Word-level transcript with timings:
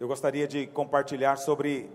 eu 0.00 0.08
gostaria 0.08 0.48
de 0.48 0.66
compartilhar 0.66 1.36
sobre 1.36 1.90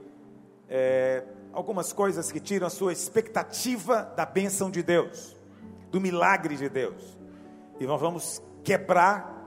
é, 0.70 1.24
algumas 1.52 1.92
coisas 1.92 2.32
que 2.32 2.40
tiram 2.40 2.68
a 2.68 2.70
sua 2.70 2.94
expectativa 2.94 4.04
da 4.16 4.28
bênção 4.28 4.70
de 4.70 4.84
Deus, 4.84 5.36
do 5.90 6.00
milagre 6.00 6.56
de 6.56 6.70
Deus. 6.70 7.18
E 7.80 7.86
nós 7.88 8.00
vamos 8.00 8.44
quebrar, 8.64 9.44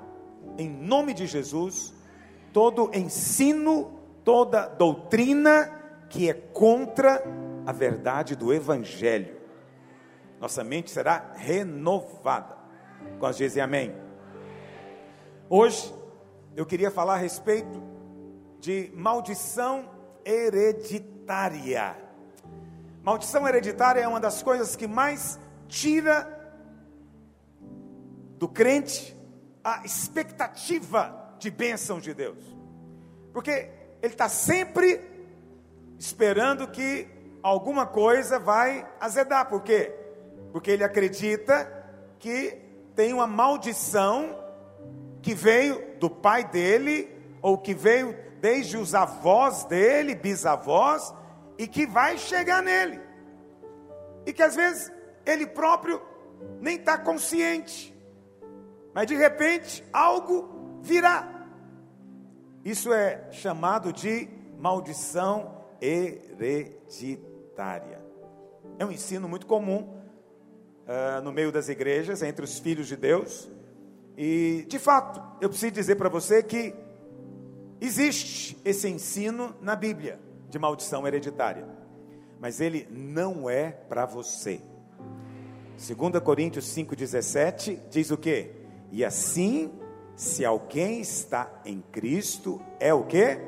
em 0.58 0.68
nome 0.68 1.14
de 1.14 1.24
Jesus, 1.24 1.94
todo 2.52 2.90
ensino, 2.92 3.92
toda 4.24 4.66
doutrina 4.66 5.72
que 6.10 6.28
é 6.28 6.34
contra 6.34 7.22
a 7.64 7.70
verdade 7.70 8.34
do 8.34 8.52
Evangelho. 8.52 9.36
Nossa 10.40 10.64
mente 10.64 10.90
será 10.90 11.30
renovada. 11.36 12.56
Quando 13.20 13.36
dizem 13.36 13.62
amém? 13.62 13.94
Hoje 15.48 15.94
eu 16.56 16.66
queria 16.66 16.90
falar 16.90 17.14
a 17.14 17.18
respeito 17.18 17.97
de 18.60 18.90
maldição 18.94 19.88
hereditária. 20.24 21.96
Maldição 23.02 23.46
hereditária 23.46 24.00
é 24.00 24.08
uma 24.08 24.20
das 24.20 24.42
coisas 24.42 24.76
que 24.76 24.86
mais 24.86 25.38
tira 25.68 26.36
do 28.38 28.48
crente 28.48 29.16
a 29.62 29.84
expectativa 29.84 31.34
de 31.38 31.50
bênção 31.50 32.00
de 32.00 32.14
Deus, 32.14 32.38
porque 33.32 33.70
ele 34.02 34.12
está 34.12 34.28
sempre 34.28 35.00
esperando 35.98 36.68
que 36.68 37.08
alguma 37.42 37.86
coisa 37.86 38.38
vai 38.38 38.86
azedar, 39.00 39.48
por 39.48 39.62
quê? 39.62 39.92
Porque 40.52 40.70
ele 40.70 40.84
acredita 40.84 41.70
que 42.18 42.58
tem 42.94 43.12
uma 43.12 43.26
maldição 43.26 44.36
que 45.22 45.34
veio 45.34 45.96
do 45.98 46.08
pai 46.08 46.44
dele, 46.44 47.08
ou 47.40 47.58
que 47.58 47.74
veio 47.74 48.16
desde 48.40 48.76
os 48.76 48.94
avós 48.94 49.64
dele, 49.64 50.14
bisavós, 50.14 51.12
e 51.56 51.66
que 51.66 51.86
vai 51.86 52.16
chegar 52.18 52.62
nele. 52.62 53.00
E 54.24 54.32
que 54.32 54.42
às 54.42 54.54
vezes 54.54 54.92
ele 55.26 55.46
próprio 55.46 56.00
nem 56.60 56.76
está 56.76 56.96
consciente, 56.96 57.94
mas 58.94 59.06
de 59.06 59.16
repente 59.16 59.84
algo 59.92 60.80
virá. 60.82 61.46
Isso 62.64 62.92
é 62.92 63.28
chamado 63.30 63.92
de 63.92 64.28
maldição 64.58 65.64
hereditária. 65.80 67.18
É 68.78 68.84
um 68.84 68.92
ensino 68.92 69.28
muito 69.28 69.46
comum 69.46 69.98
uh, 70.86 71.20
no 71.22 71.32
meio 71.32 71.50
das 71.50 71.68
igrejas, 71.68 72.22
entre 72.22 72.44
os 72.44 72.58
filhos 72.58 72.86
de 72.86 72.96
Deus. 72.96 73.50
E, 74.16 74.64
de 74.68 74.78
fato, 74.78 75.22
eu 75.40 75.48
preciso 75.48 75.72
dizer 75.72 75.96
para 75.96 76.08
você 76.08 76.42
que 76.42 76.74
existe 77.80 78.58
esse 78.64 78.88
ensino 78.88 79.54
na 79.60 79.76
Bíblia 79.76 80.20
de 80.48 80.58
maldição 80.58 81.06
hereditária, 81.06 81.66
mas 82.40 82.60
ele 82.60 82.86
não 82.90 83.48
é 83.48 83.70
para 83.70 84.06
você. 84.06 84.60
2 85.76 86.22
Coríntios 86.22 86.64
5,17 86.74 87.80
diz 87.88 88.10
o 88.10 88.16
que? 88.16 88.50
E 88.90 89.04
assim, 89.04 89.72
se 90.16 90.44
alguém 90.44 91.00
está 91.00 91.48
em 91.64 91.80
Cristo, 91.92 92.60
é 92.80 92.92
o 92.92 93.04
que? 93.04 93.38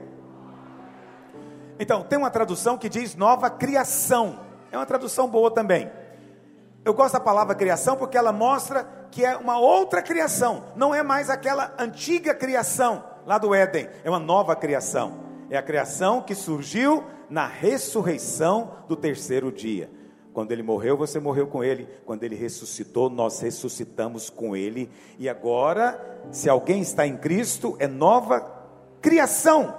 Então, 1.78 2.04
tem 2.04 2.18
uma 2.18 2.30
tradução 2.30 2.76
que 2.76 2.88
diz 2.88 3.16
nova 3.16 3.50
criação. 3.50 4.38
É 4.70 4.76
uma 4.76 4.86
tradução 4.86 5.28
boa 5.28 5.50
também. 5.50 5.90
Eu 6.84 6.94
gosto 6.94 7.14
da 7.14 7.20
palavra 7.20 7.54
criação 7.54 7.96
porque 7.96 8.16
ela 8.16 8.32
mostra 8.32 8.84
que 9.10 9.24
é 9.24 9.36
uma 9.36 9.58
outra 9.58 10.00
criação, 10.00 10.64
não 10.76 10.94
é 10.94 11.02
mais 11.02 11.28
aquela 11.28 11.74
antiga 11.78 12.32
criação 12.32 13.09
lá 13.26 13.38
do 13.38 13.54
Éden, 13.54 13.88
é 14.04 14.10
uma 14.10 14.18
nova 14.18 14.54
criação. 14.56 15.20
É 15.48 15.56
a 15.56 15.62
criação 15.62 16.22
que 16.22 16.34
surgiu 16.34 17.04
na 17.28 17.46
ressurreição 17.46 18.72
do 18.88 18.96
terceiro 18.96 19.50
dia. 19.50 19.90
Quando 20.32 20.52
ele 20.52 20.62
morreu, 20.62 20.96
você 20.96 21.18
morreu 21.18 21.46
com 21.46 21.62
ele. 21.62 21.88
Quando 22.04 22.22
ele 22.22 22.36
ressuscitou, 22.36 23.10
nós 23.10 23.40
ressuscitamos 23.40 24.30
com 24.30 24.56
ele. 24.56 24.90
E 25.18 25.28
agora, 25.28 26.20
se 26.30 26.48
alguém 26.48 26.80
está 26.80 27.06
em 27.06 27.16
Cristo, 27.16 27.76
é 27.78 27.86
nova 27.86 28.40
criação. 29.00 29.74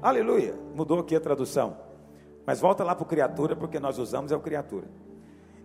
Aleluia. 0.00 0.54
Mudou 0.74 1.00
aqui 1.00 1.16
a 1.16 1.20
tradução. 1.20 1.76
Mas 2.46 2.60
volta 2.60 2.84
lá 2.84 2.94
para 2.94 3.02
o 3.02 3.06
criatura, 3.06 3.56
porque 3.56 3.80
nós 3.80 3.98
usamos 3.98 4.32
é 4.32 4.36
o 4.36 4.40
criatura. 4.40 4.86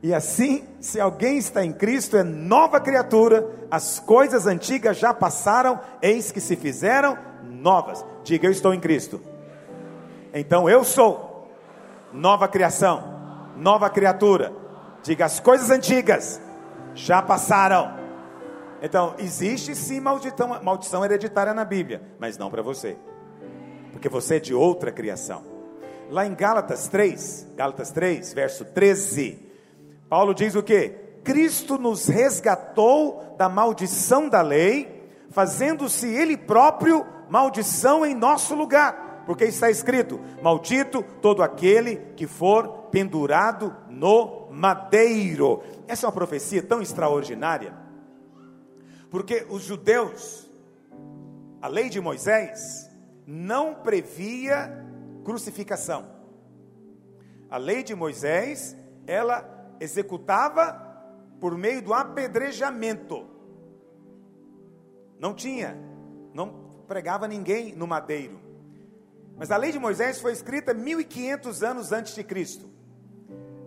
E 0.03 0.13
assim, 0.13 0.63
se 0.79 0.99
alguém 0.99 1.37
está 1.37 1.65
em 1.65 1.73
Cristo, 1.73 2.15
é 2.15 2.23
nova 2.23 2.79
criatura, 2.79 3.49
as 3.71 3.99
coisas 3.99 4.45
antigas 4.45 4.97
já 4.97 5.13
passaram, 5.13 5.79
eis 6.01 6.31
que 6.31 6.39
se 6.39 6.55
fizeram 6.55 7.17
novas. 7.43 8.05
Diga, 8.23 8.47
eu 8.47 8.51
estou 8.51 8.73
em 8.73 8.79
Cristo. 8.79 9.21
Então 10.33 10.69
eu 10.69 10.83
sou 10.83 11.49
nova 12.13 12.47
criação, 12.47 13.53
nova 13.55 13.89
criatura. 13.89 14.53
Diga, 15.01 15.25
as 15.25 15.39
coisas 15.39 15.69
antigas 15.69 16.41
já 16.93 17.21
passaram. 17.21 17.93
Então, 18.81 19.15
existe 19.17 19.75
sim 19.75 19.99
maldição, 19.99 20.61
maldição 20.61 21.03
hereditária 21.03 21.53
na 21.53 21.65
Bíblia, 21.65 22.01
mas 22.19 22.37
não 22.37 22.49
para 22.49 22.61
você, 22.61 22.97
porque 23.91 24.09
você 24.09 24.35
é 24.35 24.39
de 24.39 24.53
outra 24.53 24.91
criação. 24.91 25.43
Lá 26.09 26.25
em 26.25 26.35
Gálatas 26.35 26.87
3, 26.87 27.47
Gálatas 27.55 27.91
3, 27.91 28.33
verso 28.33 28.65
13, 28.65 29.44
Paulo 30.09 30.33
diz 30.33 30.55
o 30.55 30.63
que? 30.63 30.89
Cristo 31.23 31.77
nos 31.77 32.07
resgatou 32.07 33.35
da 33.37 33.49
maldição 33.49 34.29
da 34.29 34.41
lei, 34.41 35.09
fazendo-se 35.31 36.07
Ele 36.07 36.37
próprio 36.37 37.05
maldição 37.29 38.05
em 38.05 38.13
nosso 38.13 38.53
lugar, 38.53 39.23
porque 39.25 39.45
está 39.45 39.69
escrito: 39.69 40.19
Maldito 40.41 41.03
todo 41.21 41.41
aquele 41.41 41.97
que 42.15 42.27
for 42.27 42.89
pendurado 42.91 43.75
no 43.89 44.47
madeiro. 44.51 45.63
Essa 45.87 46.05
é 46.05 46.07
uma 46.07 46.13
profecia 46.13 46.61
tão 46.61 46.81
extraordinária, 46.81 47.73
porque 49.09 49.47
os 49.49 49.63
judeus, 49.63 50.47
a 51.59 51.67
lei 51.67 51.89
de 51.89 51.99
Moisés, 51.99 52.87
não 53.25 53.73
previa 53.73 54.85
crucificação. 55.23 56.05
A 57.49 57.57
lei 57.57 57.81
de 57.81 57.95
Moisés, 57.95 58.77
ela 59.07 59.54
executava 59.79 60.85
por 61.39 61.57
meio 61.57 61.81
do 61.81 61.93
apedrejamento. 61.93 63.27
Não 65.19 65.33
tinha, 65.33 65.77
não 66.33 66.49
pregava 66.87 67.27
ninguém 67.27 67.75
no 67.75 67.87
madeiro. 67.87 68.39
Mas 69.37 69.51
a 69.51 69.57
lei 69.57 69.71
de 69.71 69.79
Moisés 69.79 70.19
foi 70.19 70.31
escrita 70.31 70.73
1500 70.73 71.63
anos 71.63 71.91
antes 71.91 72.15
de 72.15 72.23
Cristo. 72.23 72.69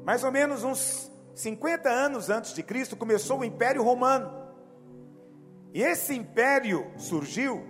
Mais 0.05 0.25
ou 0.25 0.33
menos 0.33 0.65
uns 0.65 1.11
50 1.35 1.89
anos 1.89 2.31
antes 2.31 2.55
de 2.55 2.63
Cristo 2.63 2.97
começou 2.97 3.41
o 3.41 3.45
Império 3.45 3.83
Romano. 3.83 4.33
E 5.75 5.83
esse 5.83 6.15
império 6.15 6.91
surgiu, 6.97 7.65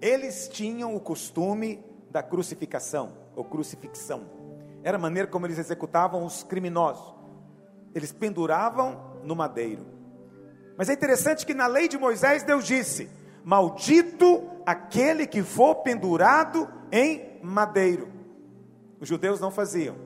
eles 0.00 0.48
tinham 0.48 0.96
o 0.96 1.00
costume 1.00 1.82
da 2.10 2.22
crucificação, 2.22 3.16
ou 3.36 3.44
crucifixão. 3.44 4.28
Era 4.82 4.96
a 4.96 5.00
maneira 5.00 5.28
como 5.28 5.46
eles 5.46 5.58
executavam 5.58 6.24
os 6.24 6.42
criminosos 6.42 7.14
eles 7.96 8.12
penduravam 8.12 9.20
no 9.24 9.34
madeiro. 9.34 9.86
Mas 10.76 10.90
é 10.90 10.92
interessante 10.92 11.46
que 11.46 11.54
na 11.54 11.66
lei 11.66 11.88
de 11.88 11.96
Moisés 11.96 12.42
Deus 12.42 12.66
disse: 12.66 13.08
Maldito 13.42 14.46
aquele 14.66 15.26
que 15.26 15.42
for 15.42 15.76
pendurado 15.76 16.68
em 16.92 17.40
madeiro. 17.42 18.12
Os 19.00 19.08
judeus 19.08 19.40
não 19.40 19.50
faziam. 19.50 19.96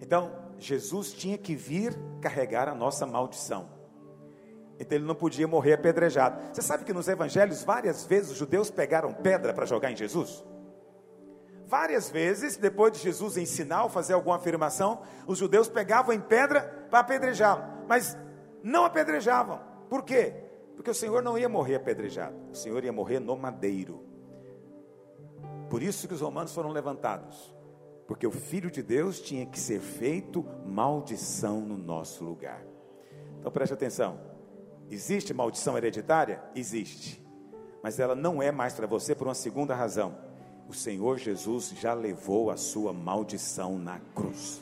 Então, 0.00 0.32
Jesus 0.58 1.12
tinha 1.12 1.38
que 1.38 1.54
vir 1.54 1.96
carregar 2.20 2.68
a 2.68 2.74
nossa 2.74 3.06
maldição. 3.06 3.68
Então 4.80 4.96
ele 4.98 5.06
não 5.06 5.14
podia 5.14 5.46
morrer 5.46 5.74
apedrejado. 5.74 6.40
Você 6.52 6.62
sabe 6.62 6.84
que 6.84 6.92
nos 6.92 7.06
evangelhos 7.08 7.62
várias 7.62 8.04
vezes 8.04 8.32
os 8.32 8.36
judeus 8.36 8.70
pegaram 8.70 9.12
pedra 9.12 9.52
para 9.52 9.66
jogar 9.66 9.92
em 9.92 9.96
Jesus? 9.96 10.44
Várias 11.68 12.08
vezes, 12.08 12.56
depois 12.56 12.94
de 12.94 12.98
Jesus 12.98 13.36
ensinar 13.36 13.82
ou 13.82 13.90
fazer 13.90 14.14
alguma 14.14 14.36
afirmação, 14.36 15.02
os 15.26 15.36
judeus 15.36 15.68
pegavam 15.68 16.14
em 16.14 16.20
pedra 16.20 16.62
para 16.88 17.00
apedrejá-lo, 17.00 17.62
mas 17.86 18.16
não 18.62 18.86
apedrejavam. 18.86 19.60
Por 19.90 20.02
quê? 20.02 20.32
Porque 20.74 20.90
o 20.90 20.94
Senhor 20.94 21.22
não 21.22 21.36
ia 21.36 21.46
morrer 21.46 21.74
apedrejado, 21.74 22.34
o 22.50 22.54
Senhor 22.54 22.82
ia 22.82 22.92
morrer 22.92 23.20
no 23.20 23.36
madeiro. 23.36 24.02
Por 25.68 25.82
isso 25.82 26.08
que 26.08 26.14
os 26.14 26.22
romanos 26.22 26.54
foram 26.54 26.70
levantados, 26.70 27.54
porque 28.06 28.26
o 28.26 28.30
Filho 28.30 28.70
de 28.70 28.82
Deus 28.82 29.20
tinha 29.20 29.44
que 29.44 29.60
ser 29.60 29.80
feito 29.80 30.42
maldição 30.64 31.60
no 31.60 31.76
nosso 31.76 32.24
lugar. 32.24 32.64
Então 33.40 33.52
preste 33.52 33.74
atenção: 33.74 34.18
existe 34.88 35.34
maldição 35.34 35.76
hereditária? 35.76 36.42
Existe, 36.54 37.22
mas 37.82 38.00
ela 38.00 38.14
não 38.14 38.42
é 38.42 38.50
mais 38.50 38.72
para 38.72 38.86
você 38.86 39.14
por 39.14 39.26
uma 39.26 39.34
segunda 39.34 39.74
razão 39.74 40.27
o 40.68 40.74
Senhor 40.74 41.18
Jesus 41.18 41.70
já 41.70 41.94
levou 41.94 42.50
a 42.50 42.56
sua 42.56 42.92
maldição 42.92 43.78
na 43.78 43.98
cruz. 44.14 44.60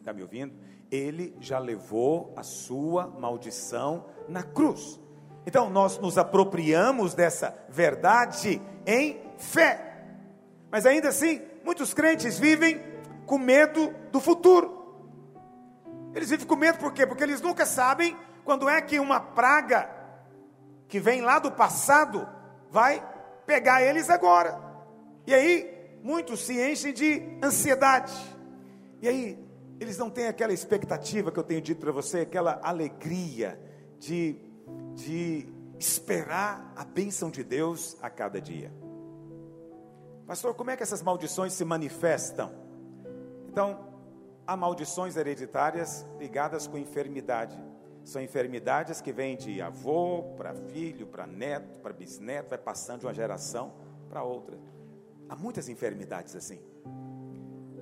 Está 0.00 0.12
me 0.12 0.20
ouvindo? 0.20 0.52
Ele 0.90 1.34
já 1.40 1.60
levou 1.60 2.34
a 2.36 2.42
sua 2.42 3.06
maldição 3.06 4.04
na 4.28 4.42
cruz. 4.42 5.00
Então 5.46 5.70
nós 5.70 5.96
nos 5.98 6.18
apropriamos 6.18 7.14
dessa 7.14 7.56
verdade 7.68 8.60
em 8.84 9.20
fé. 9.38 10.06
Mas 10.72 10.86
ainda 10.86 11.08
assim, 11.08 11.40
muitos 11.64 11.94
crentes 11.94 12.36
vivem 12.36 12.80
com 13.24 13.38
medo 13.38 13.94
do 14.10 14.20
futuro. 14.20 14.82
Eles 16.14 16.30
vivem 16.30 16.46
com 16.46 16.56
medo 16.56 16.78
por 16.78 16.92
quê? 16.92 17.06
Porque 17.06 17.22
eles 17.22 17.40
nunca 17.40 17.64
sabem 17.64 18.16
quando 18.44 18.68
é 18.68 18.82
que 18.82 18.98
uma 18.98 19.20
praga 19.20 19.88
que 20.88 20.98
vem 20.98 21.22
lá 21.22 21.38
do 21.38 21.52
passado 21.52 22.28
vai 22.70 23.11
pegar 23.46 23.82
eles 23.82 24.10
agora. 24.10 24.58
E 25.26 25.34
aí, 25.34 25.98
muitos 26.02 26.40
se 26.40 26.60
enchem 26.60 26.92
de 26.92 27.38
ansiedade. 27.42 28.12
E 29.00 29.08
aí, 29.08 29.38
eles 29.80 29.98
não 29.98 30.10
têm 30.10 30.26
aquela 30.26 30.52
expectativa 30.52 31.32
que 31.32 31.38
eu 31.38 31.44
tenho 31.44 31.60
dito 31.60 31.80
para 31.80 31.92
você, 31.92 32.20
aquela 32.20 32.60
alegria 32.62 33.58
de, 33.98 34.36
de 34.94 35.46
esperar 35.78 36.72
a 36.76 36.84
bênção 36.84 37.30
de 37.30 37.42
Deus 37.42 37.96
a 38.00 38.08
cada 38.08 38.40
dia. 38.40 38.72
Pastor, 40.26 40.54
como 40.54 40.70
é 40.70 40.76
que 40.76 40.82
essas 40.82 41.02
maldições 41.02 41.52
se 41.52 41.64
manifestam? 41.64 42.52
Então, 43.48 43.92
há 44.46 44.56
maldições 44.56 45.16
hereditárias 45.16 46.06
ligadas 46.18 46.66
com 46.66 46.78
enfermidade. 46.78 47.58
São 48.04 48.20
enfermidades 48.20 49.00
que 49.00 49.12
vêm 49.12 49.36
de 49.36 49.60
avô 49.62 50.34
para 50.36 50.54
filho, 50.54 51.06
para 51.06 51.26
neto, 51.26 51.78
para 51.80 51.92
bisneto, 51.92 52.50
vai 52.50 52.58
passando 52.58 53.00
de 53.00 53.06
uma 53.06 53.14
geração 53.14 53.72
para 54.08 54.22
outra. 54.22 54.58
Há 55.28 55.36
muitas 55.36 55.68
enfermidades 55.68 56.34
assim. 56.34 56.60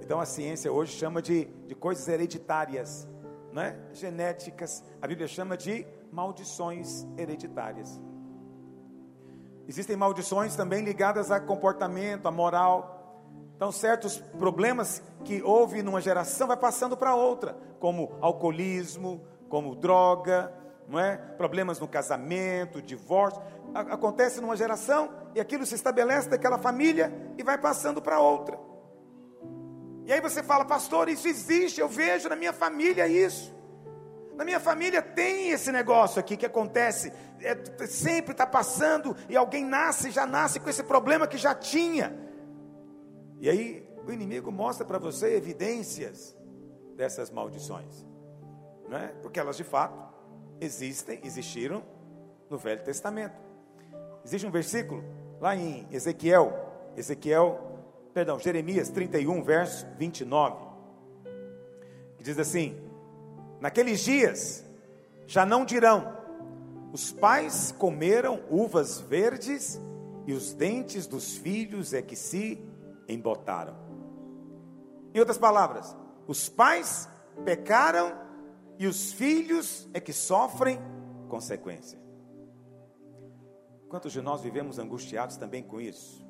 Então 0.00 0.20
a 0.20 0.26
ciência 0.26 0.70
hoje 0.70 0.93
chama 0.93 1.22
de, 1.22 1.44
de 1.67 1.75
coisas 1.75 2.06
hereditárias, 2.06 3.08
né? 3.52 3.78
genéticas. 3.93 4.84
A 5.00 5.06
Bíblia 5.06 5.26
chama 5.26 5.56
de 5.56 5.87
maldições 6.12 7.06
hereditárias. 7.16 8.00
Existem 9.66 9.96
maldições 9.96 10.56
também 10.56 10.84
ligadas 10.84 11.31
a 11.31 11.38
comportamento, 11.38 12.26
a 12.26 12.31
moral. 12.31 13.23
Então, 13.55 13.70
certos 13.70 14.19
problemas 14.38 15.02
que 15.25 15.43
houve 15.43 15.82
numa 15.82 16.00
geração 16.00 16.49
vai 16.49 16.56
passando 16.56 16.96
para 16.96 17.14
outra, 17.14 17.56
como 17.78 18.16
alcoolismo, 18.20 19.23
como 19.50 19.75
droga, 19.75 20.50
não 20.88 20.99
é? 20.99 21.19
Problemas 21.19 21.79
no 21.79 21.87
casamento, 21.87 22.81
divórcio. 22.81 23.43
Acontece 23.75 24.41
numa 24.41 24.56
geração 24.56 25.11
e 25.35 25.41
aquilo 25.41 25.67
se 25.67 25.75
estabelece 25.75 26.31
daquela 26.31 26.56
família 26.56 27.12
e 27.37 27.43
vai 27.43 27.58
passando 27.58 28.00
para 28.00 28.19
outra. 28.19 28.58
E 30.06 30.12
aí 30.12 30.20
você 30.20 30.43
fala, 30.43 30.64
pastor, 30.64 31.08
isso 31.08 31.29
existe, 31.29 31.81
eu 31.81 31.88
vejo 31.88 32.29
na 32.29 32.35
minha 32.35 32.52
família 32.52 33.06
isso. 33.06 33.55
Na 34.35 34.44
minha 34.44 34.58
família 34.58 35.02
tem 35.02 35.50
esse 35.50 35.70
negócio 35.70 36.19
aqui 36.19 36.37
que 36.37 36.47
acontece, 36.47 37.12
é, 37.41 37.55
sempre 37.87 38.32
está 38.32 38.47
passando 38.47 39.14
e 39.29 39.37
alguém 39.37 39.64
nasce, 39.64 40.11
já 40.11 40.25
nasce 40.25 40.58
com 40.58 40.70
esse 40.70 40.82
problema 40.82 41.26
que 41.26 41.37
já 41.37 41.55
tinha. 41.55 42.19
E 43.38 43.50
aí 43.50 43.87
o 44.06 44.11
inimigo 44.11 44.50
mostra 44.50 44.87
para 44.87 44.99
você 44.99 45.35
evidências 45.37 46.37
dessas 46.97 47.31
maldições, 47.31 48.05
não 48.90 48.98
é? 48.98 49.06
Porque 49.22 49.38
elas 49.38 49.56
de 49.56 49.62
fato 49.64 49.96
existem, 50.60 51.20
existiram 51.22 51.82
no 52.50 52.58
Velho 52.58 52.82
Testamento. 52.82 53.40
Existe 54.25 54.46
um 54.46 54.50
versículo 54.50 55.04
lá 55.40 55.54
em 55.56 55.87
Ezequiel, 55.90 56.52
Ezequiel 56.96 57.70
perdão, 58.12 58.38
Jeremias 58.38 58.90
31, 58.90 59.42
verso 59.42 59.87
29, 59.96 60.56
que 62.19 62.25
diz 62.25 62.38
assim: 62.38 62.76
Naqueles 63.60 64.00
dias 64.00 64.64
já 65.26 65.46
não 65.46 65.64
dirão, 65.64 66.19
os 66.92 67.12
pais 67.12 67.72
comeram 67.78 68.40
uvas 68.50 69.00
verdes 69.00 69.81
e 70.26 70.32
os 70.32 70.52
dentes 70.52 71.06
dos 71.06 71.37
filhos 71.37 71.94
é 71.94 72.02
que 72.02 72.16
se 72.16 72.60
embotaram. 73.08 73.76
Em 75.14 75.20
outras 75.20 75.38
palavras, 75.38 75.96
os 76.26 76.48
pais 76.48 77.08
pecaram 77.44 78.30
e 78.81 78.87
os 78.87 79.12
filhos 79.12 79.87
é 79.93 80.00
que 80.00 80.11
sofrem 80.11 80.79
consequência. 81.29 81.99
Quantos 83.91 84.11
de 84.11 84.23
nós 84.23 84.41
vivemos 84.41 84.79
angustiados 84.79 85.37
também 85.37 85.62
com 85.62 85.79
isso? 85.79 86.27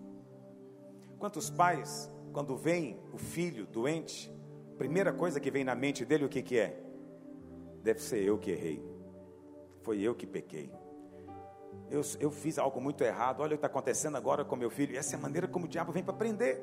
Quantos 1.17 1.49
pais, 1.49 2.11
quando 2.33 2.57
vem 2.57 3.01
o 3.13 3.19
filho 3.19 3.67
doente, 3.67 4.35
primeira 4.77 5.13
coisa 5.13 5.39
que 5.39 5.49
vem 5.49 5.63
na 5.63 5.77
mente 5.77 6.05
dele, 6.05 6.25
o 6.25 6.29
que, 6.29 6.43
que 6.43 6.59
é? 6.59 6.77
Deve 7.85 8.01
ser 8.03 8.21
eu 8.21 8.37
que 8.37 8.51
errei. 8.51 8.85
Foi 9.83 10.01
eu 10.01 10.13
que 10.13 10.27
pequei. 10.27 10.73
Eu, 11.89 12.03
eu 12.19 12.33
fiz 12.33 12.59
algo 12.59 12.81
muito 12.81 13.05
errado. 13.05 13.43
Olha 13.43 13.51
o 13.55 13.59
que 13.59 13.65
está 13.65 13.69
acontecendo 13.69 14.17
agora 14.17 14.45
com 14.45 14.57
meu 14.57 14.71
filho. 14.71 14.99
Essa 14.99 15.15
é 15.15 15.17
a 15.17 15.23
maneira 15.23 15.47
como 15.47 15.67
o 15.67 15.69
diabo 15.69 15.93
vem 15.93 16.03
para 16.03 16.15
prender. 16.15 16.61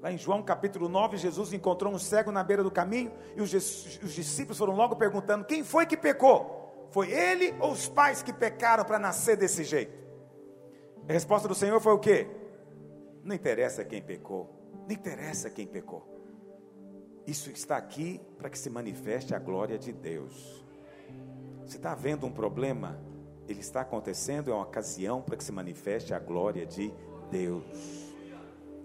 Lá 0.00 0.10
em 0.10 0.16
João 0.16 0.42
capítulo 0.42 0.88
9, 0.88 1.18
Jesus 1.18 1.52
encontrou 1.52 1.92
um 1.92 1.98
cego 1.98 2.32
na 2.32 2.42
beira 2.42 2.62
do 2.62 2.70
caminho 2.70 3.12
e 3.36 3.42
os, 3.42 3.52
os 3.52 4.12
discípulos 4.12 4.56
foram 4.56 4.74
logo 4.74 4.96
perguntando: 4.96 5.44
quem 5.44 5.62
foi 5.62 5.84
que 5.84 5.96
pecou? 5.96 6.88
Foi 6.90 7.10
ele 7.10 7.54
ou 7.60 7.72
os 7.72 7.88
pais 7.88 8.22
que 8.22 8.32
pecaram 8.32 8.84
para 8.84 8.98
nascer 8.98 9.36
desse 9.36 9.62
jeito? 9.62 9.92
A 11.08 11.12
resposta 11.12 11.46
do 11.46 11.54
Senhor 11.54 11.80
foi 11.80 11.92
o 11.92 11.98
quê? 11.98 12.26
Não 13.22 13.34
interessa 13.34 13.84
quem 13.84 14.00
pecou, 14.00 14.50
não 14.88 14.92
interessa 14.92 15.50
quem 15.50 15.66
pecou. 15.66 16.08
Isso 17.26 17.50
está 17.50 17.76
aqui 17.76 18.20
para 18.38 18.48
que 18.48 18.58
se 18.58 18.70
manifeste 18.70 19.34
a 19.34 19.38
glória 19.38 19.78
de 19.78 19.92
Deus. 19.92 20.64
Você 21.66 21.76
está 21.76 21.94
vendo 21.94 22.26
um 22.26 22.32
problema? 22.32 22.98
Ele 23.46 23.60
está 23.60 23.82
acontecendo, 23.82 24.50
é 24.50 24.54
uma 24.54 24.62
ocasião 24.62 25.20
para 25.20 25.36
que 25.36 25.44
se 25.44 25.52
manifeste 25.52 26.14
a 26.14 26.18
glória 26.18 26.64
de 26.64 26.92
Deus. 27.30 28.09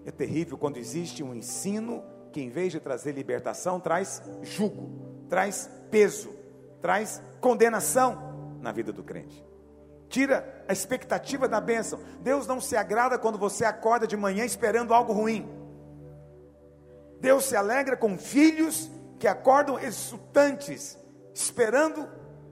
É 0.06 0.10
terrível 0.10 0.56
quando 0.56 0.78
existe 0.78 1.22
um 1.22 1.34
ensino 1.34 2.02
que, 2.32 2.40
em 2.40 2.48
vez 2.48 2.72
de 2.72 2.80
trazer 2.80 3.12
libertação, 3.12 3.78
traz 3.78 4.22
jugo, 4.40 5.26
traz 5.28 5.68
peso, 5.90 6.30
traz 6.80 7.20
condenação 7.40 8.56
na 8.62 8.72
vida 8.72 8.90
do 8.90 9.02
crente 9.02 9.44
tira 10.08 10.64
a 10.68 10.72
expectativa 10.72 11.48
da 11.48 11.60
bênção. 11.60 11.98
Deus 12.20 12.46
não 12.46 12.60
se 12.60 12.76
agrada 12.76 13.18
quando 13.18 13.38
você 13.38 13.64
acorda 13.64 14.06
de 14.06 14.16
manhã 14.16 14.44
esperando 14.44 14.94
algo 14.94 15.12
ruim. 15.12 15.48
Deus 17.20 17.44
se 17.44 17.56
alegra 17.56 17.96
com 17.96 18.18
filhos 18.18 18.90
que 19.18 19.26
acordam 19.26 19.78
exultantes, 19.78 20.98
esperando 21.34 22.08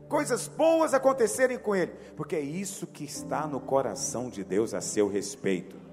coisas 0.08 0.48
boas 0.48 0.94
acontecerem 0.94 1.58
com 1.58 1.74
ele, 1.74 1.92
porque 2.16 2.36
é 2.36 2.40
isso 2.40 2.86
que 2.86 3.04
está 3.04 3.46
no 3.46 3.60
coração 3.60 4.28
de 4.28 4.42
Deus 4.44 4.72
a 4.74 4.80
seu 4.80 5.08
respeito. 5.08 5.83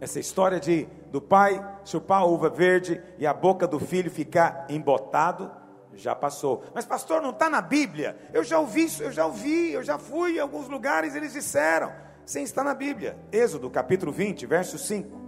Essa 0.00 0.20
história 0.20 0.60
de 0.60 0.86
do 1.10 1.20
pai 1.20 1.64
chupar 1.84 2.20
a 2.20 2.24
uva 2.24 2.48
verde 2.48 3.02
e 3.18 3.26
a 3.26 3.32
boca 3.32 3.66
do 3.66 3.80
filho 3.80 4.10
ficar 4.10 4.66
embotado, 4.68 5.50
já 5.94 6.14
passou. 6.14 6.64
Mas 6.74 6.84
pastor, 6.84 7.20
não 7.20 7.30
está 7.30 7.50
na 7.50 7.60
Bíblia? 7.60 8.16
Eu 8.32 8.44
já 8.44 8.58
ouvi 8.58 8.84
isso, 8.84 9.02
eu 9.02 9.10
já 9.10 9.26
ouvi, 9.26 9.72
eu 9.72 9.82
já 9.82 9.98
fui 9.98 10.36
em 10.36 10.38
alguns 10.38 10.68
lugares, 10.68 11.14
eles 11.14 11.32
disseram. 11.32 11.92
Sim, 12.24 12.42
está 12.42 12.62
na 12.62 12.74
Bíblia. 12.74 13.18
Êxodo 13.32 13.68
capítulo 13.70 14.12
20, 14.12 14.46
verso 14.46 14.78
5. 14.78 15.18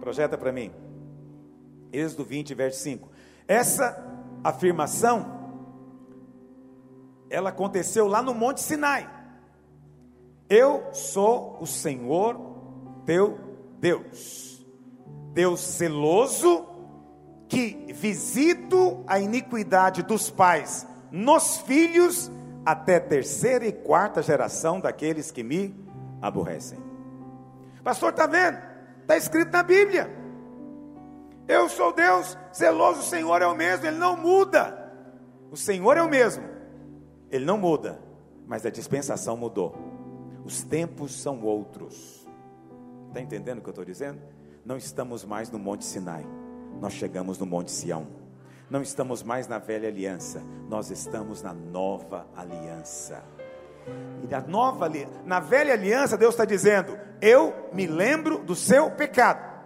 Projeta 0.00 0.36
para 0.36 0.50
mim. 0.50 0.72
Êxodo 1.92 2.24
20, 2.24 2.54
verso 2.54 2.80
5. 2.80 3.08
Essa 3.46 4.04
afirmação 4.42 5.36
ela 7.28 7.50
aconteceu 7.50 8.06
lá 8.06 8.22
no 8.22 8.34
Monte 8.34 8.60
Sinai. 8.60 9.08
Eu 10.48 10.92
sou 10.92 11.58
o 11.60 11.66
Senhor 11.66 12.40
teu 13.04 13.45
Deus. 13.86 14.66
Deus 15.32 15.60
zeloso 15.60 16.66
que 17.48 17.92
visito 17.92 19.04
a 19.06 19.20
iniquidade 19.20 20.02
dos 20.02 20.28
pais 20.28 20.84
nos 21.12 21.58
filhos 21.58 22.28
até 22.64 22.98
terceira 22.98 23.64
e 23.64 23.70
quarta 23.70 24.20
geração 24.22 24.80
daqueles 24.80 25.30
que 25.30 25.44
me 25.44 25.72
aborrecem. 26.20 26.80
Pastor, 27.84 28.10
está 28.10 28.26
vendo? 28.26 28.58
Está 29.02 29.16
escrito 29.16 29.52
na 29.52 29.62
Bíblia. 29.62 30.10
Eu 31.46 31.68
sou 31.68 31.92
Deus, 31.92 32.36
zeloso, 32.52 33.00
o 33.00 33.04
Senhor 33.04 33.40
é 33.40 33.46
o 33.46 33.54
mesmo, 33.54 33.86
Ele 33.86 33.98
não 33.98 34.16
muda. 34.16 34.92
O 35.48 35.56
Senhor 35.56 35.96
é 35.96 36.02
o 36.02 36.10
mesmo, 36.10 36.42
Ele 37.30 37.44
não 37.44 37.56
muda, 37.56 38.02
mas 38.48 38.66
a 38.66 38.70
dispensação 38.70 39.36
mudou. 39.36 39.76
Os 40.44 40.64
tempos 40.64 41.14
são 41.14 41.40
outros. 41.44 42.25
Está 43.16 43.24
entendendo 43.24 43.60
o 43.60 43.62
que 43.62 43.68
eu 43.68 43.72
estou 43.72 43.84
dizendo? 43.84 44.20
Não 44.62 44.76
estamos 44.76 45.24
mais 45.24 45.50
no 45.50 45.58
Monte 45.58 45.86
Sinai 45.86 46.26
nós 46.80 46.92
chegamos 46.92 47.38
no 47.38 47.46
Monte 47.46 47.70
Sião. 47.70 48.06
Não 48.68 48.82
estamos 48.82 49.22
mais 49.22 49.46
na 49.46 49.58
velha 49.58 49.88
aliança, 49.88 50.42
nós 50.68 50.90
estamos 50.90 51.42
na 51.42 51.54
nova 51.54 52.26
aliança. 52.36 53.24
E 54.22 54.26
na 54.26 54.40
nova 54.40 54.90
na 55.24 55.40
velha 55.40 55.72
aliança, 55.72 56.18
Deus 56.18 56.34
está 56.34 56.44
dizendo: 56.44 56.98
Eu 57.22 57.54
me 57.72 57.86
lembro 57.86 58.40
do 58.40 58.54
seu 58.54 58.90
pecado. 58.90 59.56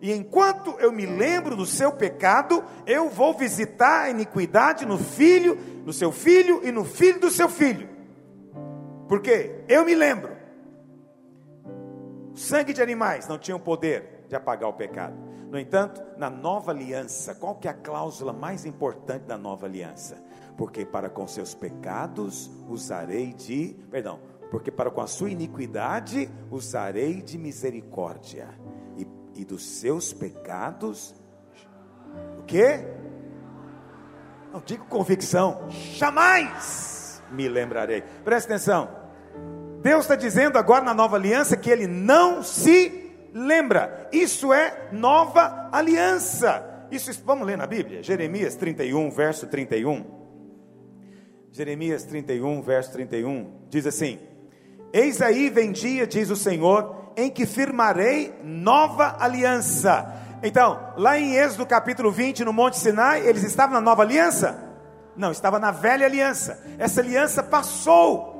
E 0.00 0.12
enquanto 0.12 0.76
eu 0.80 0.92
me 0.92 1.06
lembro 1.06 1.56
do 1.56 1.64
seu 1.64 1.92
pecado, 1.92 2.62
eu 2.84 3.08
vou 3.08 3.32
visitar 3.32 4.02
a 4.02 4.10
iniquidade 4.10 4.84
no 4.84 4.98
filho, 4.98 5.56
no 5.86 5.94
seu 5.94 6.12
filho 6.12 6.60
e 6.62 6.70
no 6.70 6.84
filho 6.84 7.20
do 7.20 7.30
seu 7.30 7.48
filho. 7.48 7.88
Porque 9.08 9.62
eu 9.66 9.82
me 9.82 9.94
lembro. 9.94 10.31
Sangue 12.34 12.72
de 12.72 12.82
animais 12.82 13.28
não 13.28 13.38
tinha 13.38 13.56
o 13.56 13.60
poder 13.60 14.24
de 14.28 14.36
apagar 14.36 14.68
o 14.68 14.72
pecado. 14.72 15.16
No 15.50 15.58
entanto, 15.58 16.02
na 16.16 16.30
nova 16.30 16.70
aliança, 16.70 17.34
qual 17.34 17.56
que 17.56 17.68
é 17.68 17.70
a 17.70 17.74
cláusula 17.74 18.32
mais 18.32 18.64
importante 18.64 19.24
da 19.24 19.36
nova 19.36 19.66
aliança? 19.66 20.16
Porque 20.56 20.86
para 20.86 21.10
com 21.10 21.26
seus 21.26 21.54
pecados 21.54 22.50
usarei 22.68 23.34
de, 23.34 23.76
perdão, 23.90 24.18
porque 24.50 24.70
para 24.70 24.90
com 24.90 25.02
a 25.02 25.06
sua 25.06 25.30
iniquidade 25.30 26.30
usarei 26.50 27.20
de 27.20 27.36
misericórdia, 27.36 28.48
e, 28.96 29.06
e 29.34 29.44
dos 29.44 29.62
seus 29.62 30.12
pecados, 30.12 31.14
o 32.38 32.42
que? 32.44 32.86
Não 34.52 34.60
digo 34.60 34.84
convicção, 34.86 35.68
jamais 35.70 37.22
me 37.30 37.48
lembrarei. 37.48 38.02
Presta 38.24 38.54
atenção, 38.54 39.01
Deus 39.82 40.04
está 40.04 40.14
dizendo 40.14 40.56
agora 40.58 40.84
na 40.84 40.94
nova 40.94 41.16
aliança 41.16 41.56
que 41.56 41.68
Ele 41.68 41.88
não 41.88 42.42
se 42.42 43.10
lembra, 43.34 44.08
isso 44.12 44.52
é 44.52 44.88
nova 44.92 45.68
aliança. 45.72 46.86
Isso, 46.90 47.10
vamos 47.24 47.46
ler 47.46 47.56
na 47.56 47.66
Bíblia, 47.66 48.02
Jeremias 48.02 48.54
31, 48.54 49.10
verso 49.10 49.46
31. 49.46 50.04
Jeremias 51.50 52.04
31, 52.04 52.62
verso 52.62 52.92
31, 52.92 53.50
diz 53.68 53.86
assim: 53.86 54.18
Eis 54.92 55.20
aí 55.20 55.50
vem 55.50 55.72
dia, 55.72 56.06
diz 56.06 56.30
o 56.30 56.36
Senhor, 56.36 57.12
em 57.16 57.28
que 57.28 57.44
firmarei 57.44 58.32
nova 58.44 59.16
aliança. 59.18 60.14
Então, 60.42 60.92
lá 60.96 61.18
em 61.18 61.34
Êxodo 61.34 61.66
capítulo 61.66 62.10
20, 62.10 62.44
no 62.44 62.52
Monte 62.52 62.78
Sinai, 62.78 63.26
eles 63.26 63.42
estavam 63.42 63.74
na 63.74 63.80
nova 63.80 64.02
aliança? 64.02 64.72
Não, 65.16 65.30
estava 65.30 65.58
na 65.58 65.70
velha 65.70 66.06
aliança. 66.06 66.62
Essa 66.78 67.00
aliança 67.00 67.42
passou. 67.42 68.31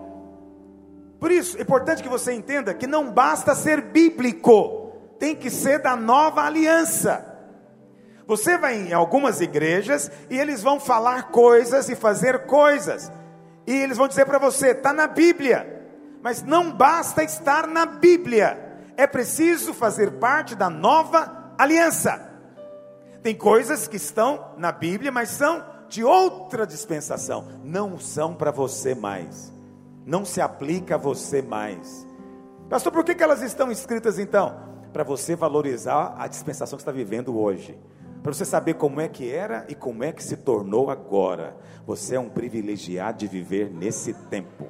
Por 1.23 1.31
isso, 1.31 1.57
é 1.57 1.63
importante 1.63 2.03
que 2.03 2.09
você 2.09 2.35
entenda 2.35 2.75
que 2.75 2.87
não 2.87 3.11
basta 3.11 3.55
ser 3.55 3.81
bíblico, 3.81 4.93
tem 5.19 5.35
que 5.35 5.49
ser 5.49 5.79
da 5.79 5.97
nova 5.97 6.43
aliança. 6.43 7.25
Você 8.27 8.59
vai 8.59 8.77
em 8.77 8.93
algumas 8.93 9.41
igrejas 9.41 10.11
e 10.29 10.37
eles 10.37 10.63
vão 10.63 10.79
falar 10.79 11.31
coisas 11.31 11.89
e 11.89 11.95
fazer 11.95 12.47
coisas, 12.47 13.11
e 13.67 13.73
eles 13.73 13.97
vão 13.97 14.09
dizer 14.09 14.27
para 14.27 14.39
você: 14.39 14.73
está 14.73 14.93
na 14.93 15.07
Bíblia 15.07 15.81
mas 16.23 16.41
não 16.43 16.71
basta 16.71 17.25
estar 17.25 17.67
na 17.67 17.85
Bíblia, 17.85 18.57
é 18.97 19.07
preciso 19.07 19.75
fazer 19.75 20.13
parte 20.13 20.55
da 20.55 20.71
nova 20.71 21.53
aliança. 21.59 22.31
Tem 23.23 23.35
coisas 23.35 23.89
que 23.89 23.97
estão 23.97 24.53
na 24.57 24.71
Bíblia, 24.71 25.11
mas 25.11 25.31
são 25.31 25.65
de 25.89 26.05
outra 26.05 26.65
dispensação, 26.65 27.49
não 27.65 27.99
são 27.99 28.35
para 28.35 28.53
você 28.53 28.95
mais, 28.95 29.53
não 30.05 30.25
se 30.25 30.41
aplica 30.41 30.95
a 30.95 30.99
você 30.99 31.43
mais. 31.43 32.07
Pastor, 32.69 32.93
por 32.93 33.05
que, 33.05 33.15
que 33.15 33.23
elas 33.23 33.43
estão 33.43 33.71
escritas 33.71 34.19
então? 34.19 34.55
Para 34.93 35.05
você 35.05 35.35
valorizar 35.35 36.15
a 36.19 36.27
dispensação 36.27 36.77
que 36.77 36.83
está 36.83 36.93
vivendo 36.93 37.39
hoje 37.39 37.79
para 38.23 38.33
você 38.33 38.45
saber 38.45 38.75
como 38.75 39.01
é 39.01 39.09
que 39.09 39.31
era 39.31 39.67
e 39.69 39.75
como 39.75 40.05
é 40.05 40.13
que 40.13 40.23
se 40.23 40.37
tornou 40.37 40.91
agora. 40.91 41.57
Você 41.85 42.15
é 42.15 42.21
um 42.21 42.29
privilegiado 42.29 43.19
de 43.19 43.27
viver 43.27 43.71
nesse 43.71 44.15
tempo. 44.15 44.69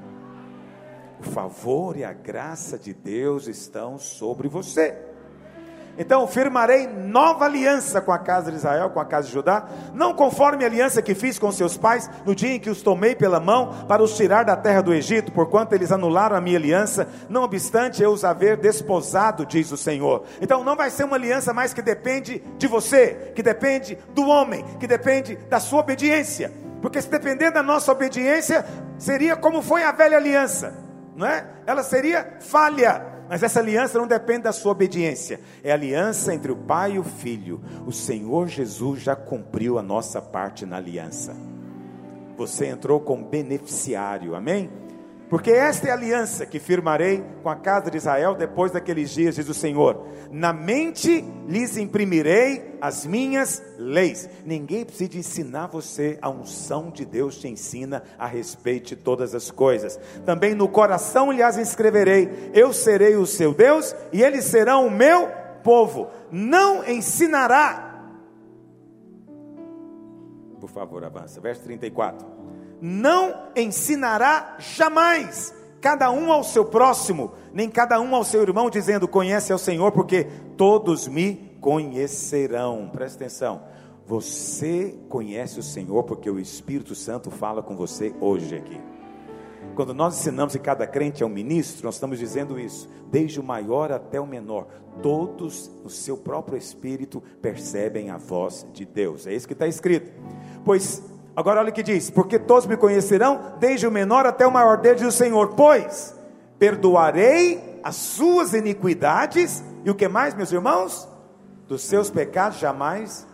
O 1.21 1.23
favor 1.23 1.97
e 1.97 2.03
a 2.03 2.13
graça 2.13 2.79
de 2.79 2.95
Deus 2.95 3.47
estão 3.47 3.99
sobre 3.99 4.49
você. 4.49 5.12
Então 5.99 6.27
firmarei 6.27 6.87
nova 6.87 7.45
aliança 7.45 8.01
com 8.01 8.13
a 8.13 8.19
casa 8.19 8.51
de 8.51 8.57
Israel, 8.57 8.91
com 8.91 9.01
a 9.01 9.05
casa 9.05 9.27
de 9.27 9.33
Judá, 9.35 9.67
não 9.93 10.15
conforme 10.15 10.65
a 10.65 10.67
aliança 10.67 11.03
que 11.03 11.15
fiz 11.15 11.39
com 11.39 11.53
seus 11.53 11.77
pais 11.77 12.09
no 12.25 12.35
dia 12.35 12.55
em 12.55 12.61
que 12.61 12.71
os 12.71 12.83
tomei 12.83 13.15
pela 13.15 13.39
mão 13.39 13.85
para 13.87 14.03
os 14.03 14.17
tirar 14.17 14.45
da 14.45 14.57
terra 14.57 14.81
do 14.81 14.95
Egito, 14.95 15.33
porquanto 15.33 15.75
eles 15.75 15.93
anularam 15.93 16.37
a 16.37 16.41
minha 16.41 16.59
aliança, 16.59 17.09
não 17.29 17.43
obstante 17.43 18.03
eu 18.03 18.11
os 18.11 18.25
haver 18.25 18.57
desposado, 18.57 19.45
diz 19.45 19.71
o 19.71 19.77
Senhor. 19.77 20.25
Então 20.41 20.65
não 20.65 20.77
vai 20.77 20.91
ser 20.91 21.05
uma 21.05 21.17
aliança 21.17 21.53
mais 21.53 21.75
que 21.75 21.83
depende 21.83 22.43
de 22.57 22.67
você, 22.67 23.33
que 23.35 23.43
depende 23.43 23.99
do 24.15 24.27
homem, 24.27 24.65
que 24.81 24.87
depende 24.87 25.37
da 25.49 25.61
sua 25.61 25.81
obediência, 25.81 26.53
porque 26.81 27.01
se 27.01 27.09
depender 27.09 27.51
da 27.51 27.63
nossa 27.63 27.93
obediência, 27.93 28.65
seria 28.99 29.37
como 29.37 29.63
foi 29.63 29.83
a 29.83 29.93
velha 29.93 30.17
aliança 30.17 30.83
não 31.15 31.27
é? 31.27 31.47
Ela 31.67 31.83
seria 31.83 32.37
falha. 32.41 33.12
Mas 33.33 33.43
essa 33.43 33.61
aliança 33.61 33.99
não 33.99 34.07
depende 34.07 34.43
da 34.43 34.53
sua 34.53 34.73
obediência, 34.73 35.41
é 35.65 35.73
aliança 35.73 36.35
entre 36.35 36.53
o 36.53 36.57
pai 36.57 36.97
e 36.97 36.99
o 36.99 37.03
filho. 37.03 37.63
O 37.87 37.91
Senhor 37.91 38.47
Jesus 38.47 39.01
já 39.01 39.17
cumpriu 39.17 39.79
a 39.79 39.83
nossa 39.83 40.21
parte 40.21 40.67
na 40.67 40.77
aliança. 40.77 41.35
Você 42.37 42.67
entrou 42.67 43.01
como 43.01 43.25
beneficiário, 43.25 44.35
amém? 44.35 44.69
Porque 45.33 45.51
esta 45.51 45.89
é 45.89 45.91
a 45.91 45.95
aliança 45.95 46.45
que 46.45 46.61
firmarei 46.61 47.25
com 47.43 47.49
a 47.49 47.57
casa 47.57 47.91
de 47.91 47.97
Israel 47.97 48.35
depois 48.35 48.71
daqueles 48.71 49.09
dias, 49.09 49.35
diz 49.35 49.49
o 49.49 49.55
Senhor. 49.55 50.07
Na 50.31 50.53
mente 50.53 51.25
lhes 51.49 51.79
imprimirei 51.79 52.77
as 52.83 53.07
minhas 53.07 53.63
leis. 53.79 54.29
Ninguém 54.45 54.85
precisa 54.85 55.17
ensinar 55.17 55.69
você, 55.69 56.19
a 56.21 56.29
unção 56.29 56.91
de 56.91 57.07
Deus 57.07 57.39
te 57.39 57.49
ensina 57.49 58.03
a 58.19 58.27
respeito 58.27 58.89
de 58.89 58.97
todas 58.97 59.35
as 59.35 59.51
coisas. 59.51 59.99
Também 60.27 60.55
no 60.55 60.69
coração 60.69 61.33
lhes 61.33 61.57
escreverei: 61.57 62.51
Eu 62.53 62.71
serei 62.75 63.17
o 63.17 63.25
seu 63.25 63.55
Deus 63.55 63.97
e 64.13 64.23
eles 64.23 64.45
serão 64.45 64.87
o 64.87 64.91
meu 64.91 65.31
povo. 65.65 66.11
Não 66.31 66.87
ensinará. 66.87 68.05
Por 70.61 70.69
favor, 70.69 71.03
avança. 71.03 71.41
Verso 71.41 71.63
34 71.63 72.52
não 72.85 73.53
ensinará 73.55 74.57
jamais, 74.59 75.55
cada 75.81 76.11
um 76.11 76.33
ao 76.33 76.43
seu 76.43 76.65
próximo, 76.65 77.31
nem 77.55 77.71
cada 77.71 78.01
um 78.01 78.13
ao 78.13 78.25
seu 78.25 78.43
irmão, 78.43 78.69
dizendo: 78.69 79.07
Conhece 79.07 79.53
ao 79.53 79.59
Senhor, 79.59 79.93
porque 79.93 80.27
todos 80.57 81.07
me 81.07 81.57
conhecerão. 81.61 82.91
Presta 82.93 83.19
atenção. 83.23 83.63
Você 84.05 84.99
conhece 85.09 85.61
o 85.61 85.63
Senhor 85.63 86.03
porque 86.03 86.29
o 86.29 86.41
Espírito 86.41 86.93
Santo 86.97 87.31
fala 87.31 87.63
com 87.63 87.77
você 87.77 88.13
hoje 88.21 88.57
aqui. 88.57 88.81
Quando 89.77 89.95
nós 89.95 90.19
ensinamos 90.19 90.55
que 90.55 90.59
cada 90.59 90.85
crente 90.85 91.23
é 91.23 91.27
um 91.27 91.29
ministro, 91.31 91.85
nós 91.87 91.95
estamos 91.95 92.19
dizendo 92.19 92.59
isso, 92.59 92.91
desde 93.13 93.39
o 93.39 93.45
maior 93.45 93.93
até 93.93 94.21
o 94.21 94.27
menor, 94.27 94.67
todos 95.01 95.71
no 95.85 95.89
seu 95.89 96.17
próprio 96.17 96.59
espírito 96.59 97.23
percebem 97.41 98.11
a 98.11 98.19
voz 98.19 98.67
de 98.73 98.85
Deus. 98.85 99.25
É 99.25 99.33
isso 99.33 99.47
que 99.47 99.53
está 99.53 99.69
escrito. 99.69 100.13
Pois 100.65 101.01
Agora 101.35 101.61
olha 101.61 101.71
o 101.71 101.73
que 101.73 101.83
diz: 101.83 102.11
Porque 102.11 102.39
todos 102.39 102.67
me 102.67 102.77
conhecerão, 102.77 103.55
desde 103.59 103.87
o 103.87 103.91
menor 103.91 104.27
até 104.27 104.47
o 104.47 104.53
maior 104.53 104.79
deles, 104.79 105.03
o 105.03 105.13
Senhor, 105.13 105.55
pois 105.55 106.15
perdoarei 106.59 107.81
as 107.83 107.97
suas 107.97 108.53
iniquidades, 108.53 109.65
e 109.85 109.91
o 109.91 109.95
que 109.95 110.07
mais, 110.07 110.35
meus 110.35 110.53
irmãos? 110.53 111.09
Dos 111.67 111.83
seus 111.83 112.11
pecados 112.11 112.59
jamais. 112.59 113.27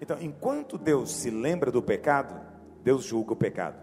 Então, 0.00 0.16
enquanto 0.20 0.78
Deus 0.78 1.10
se 1.10 1.30
lembra 1.30 1.70
do 1.72 1.82
pecado, 1.82 2.38
Deus 2.84 3.02
julga 3.02 3.32
o 3.32 3.36
pecado. 3.36 3.76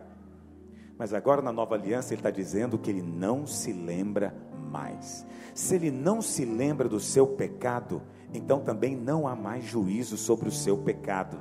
Mas 0.97 1.13
agora 1.13 1.41
na 1.41 1.51
nova 1.51 1.75
aliança, 1.75 2.13
Ele 2.13 2.19
está 2.19 2.29
dizendo 2.29 2.77
que 2.77 2.89
Ele 2.89 3.01
não 3.01 3.45
se 3.45 3.73
lembra 3.73 4.33
mais. 4.71 5.25
Se 5.53 5.75
Ele 5.75 5.91
não 5.91 6.21
se 6.21 6.45
lembra 6.45 6.87
do 6.87 6.99
seu 6.99 7.27
pecado, 7.27 8.01
então 8.33 8.61
também 8.61 8.95
não 8.95 9.27
há 9.27 9.35
mais 9.35 9.65
juízo 9.65 10.15
sobre 10.15 10.47
o 10.47 10.51
seu 10.51 10.77
pecado. 10.77 11.37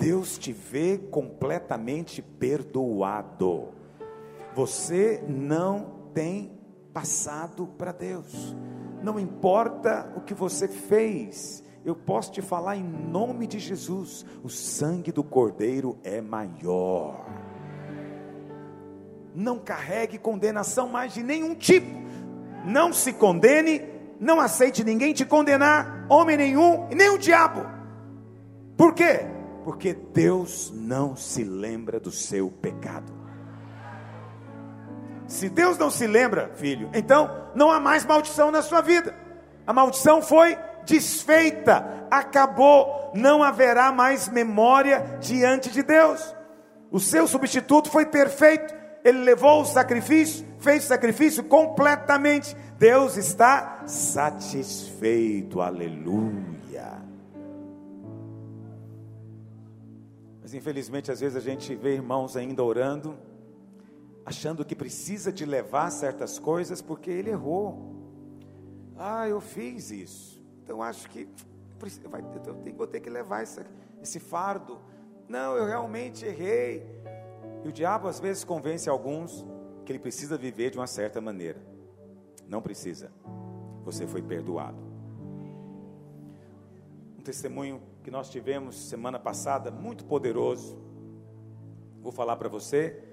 Deus 0.00 0.38
te 0.38 0.50
vê 0.50 0.96
completamente 0.96 2.22
perdoado. 2.22 3.68
Você 4.54 5.22
não 5.28 6.08
tem 6.14 6.58
passado 6.90 7.66
para 7.66 7.92
Deus. 7.92 8.56
Não 9.02 9.20
importa 9.20 10.10
o 10.16 10.22
que 10.22 10.32
você 10.32 10.66
fez, 10.66 11.62
eu 11.84 11.94
posso 11.94 12.32
te 12.32 12.40
falar 12.40 12.76
em 12.76 12.82
nome 12.82 13.46
de 13.46 13.58
Jesus: 13.58 14.24
o 14.42 14.48
sangue 14.48 15.12
do 15.12 15.22
Cordeiro 15.22 15.98
é 16.02 16.22
maior. 16.22 17.26
Não 19.34 19.58
carregue 19.58 20.18
condenação 20.18 20.88
mais 20.88 21.12
de 21.12 21.22
nenhum 21.22 21.54
tipo. 21.54 22.00
Não 22.64 22.90
se 22.90 23.12
condene, 23.12 23.82
não 24.18 24.40
aceite 24.40 24.82
ninguém 24.82 25.12
te 25.12 25.26
condenar, 25.26 26.06
homem 26.08 26.38
nenhum 26.38 26.88
e 26.90 26.94
nem 26.94 27.10
o 27.10 27.18
diabo. 27.18 27.66
Por 28.78 28.94
quê? 28.94 29.39
Porque 29.70 29.94
Deus 29.94 30.72
não 30.74 31.14
se 31.14 31.44
lembra 31.44 32.00
do 32.00 32.10
seu 32.10 32.50
pecado. 32.50 33.12
Se 35.28 35.48
Deus 35.48 35.78
não 35.78 35.88
se 35.88 36.08
lembra, 36.08 36.50
filho, 36.56 36.90
então 36.92 37.30
não 37.54 37.70
há 37.70 37.78
mais 37.78 38.04
maldição 38.04 38.50
na 38.50 38.62
sua 38.62 38.80
vida. 38.80 39.14
A 39.64 39.72
maldição 39.72 40.20
foi 40.22 40.58
desfeita, 40.84 42.08
acabou, 42.10 43.12
não 43.14 43.44
haverá 43.44 43.92
mais 43.92 44.28
memória 44.28 45.18
diante 45.20 45.70
de 45.70 45.84
Deus. 45.84 46.34
O 46.90 46.98
seu 46.98 47.28
substituto 47.28 47.90
foi 47.90 48.06
perfeito, 48.06 48.74
ele 49.04 49.18
levou 49.18 49.62
o 49.62 49.64
sacrifício, 49.64 50.44
fez 50.58 50.82
o 50.82 50.88
sacrifício 50.88 51.44
completamente. 51.44 52.56
Deus 52.76 53.16
está 53.16 53.84
satisfeito, 53.86 55.60
aleluia. 55.60 57.09
Mas 60.50 60.54
infelizmente, 60.56 61.12
às 61.12 61.20
vezes 61.20 61.36
a 61.36 61.40
gente 61.40 61.76
vê 61.76 61.94
irmãos 61.94 62.36
ainda 62.36 62.64
orando, 62.64 63.16
achando 64.26 64.64
que 64.64 64.74
precisa 64.74 65.30
de 65.30 65.46
levar 65.46 65.88
certas 65.90 66.40
coisas 66.40 66.82
porque 66.82 67.08
ele 67.08 67.30
errou. 67.30 67.94
Ah, 68.98 69.28
eu 69.28 69.40
fiz 69.40 69.92
isso. 69.92 70.42
Então 70.64 70.82
acho 70.82 71.08
que 71.08 71.28
eu 72.34 72.54
tenho, 72.56 72.76
vou 72.76 72.88
ter 72.88 72.98
que 72.98 73.08
levar 73.08 73.44
esse 73.44 74.18
fardo. 74.18 74.80
Não, 75.28 75.56
eu 75.56 75.66
realmente 75.66 76.26
errei. 76.26 76.84
E 77.64 77.68
o 77.68 77.72
diabo 77.72 78.08
às 78.08 78.18
vezes 78.18 78.42
convence 78.42 78.90
alguns 78.90 79.46
que 79.86 79.92
ele 79.92 80.00
precisa 80.00 80.36
viver 80.36 80.72
de 80.72 80.78
uma 80.78 80.88
certa 80.88 81.20
maneira. 81.20 81.62
Não 82.48 82.60
precisa. 82.60 83.12
Você 83.84 84.04
foi 84.04 84.20
perdoado. 84.20 84.89
Um 87.20 87.22
testemunho 87.22 87.82
que 88.02 88.10
nós 88.10 88.30
tivemos 88.30 88.88
semana 88.88 89.18
passada, 89.18 89.70
muito 89.70 90.06
poderoso. 90.06 90.78
Vou 92.00 92.10
falar 92.10 92.34
para 92.36 92.48
você, 92.48 93.04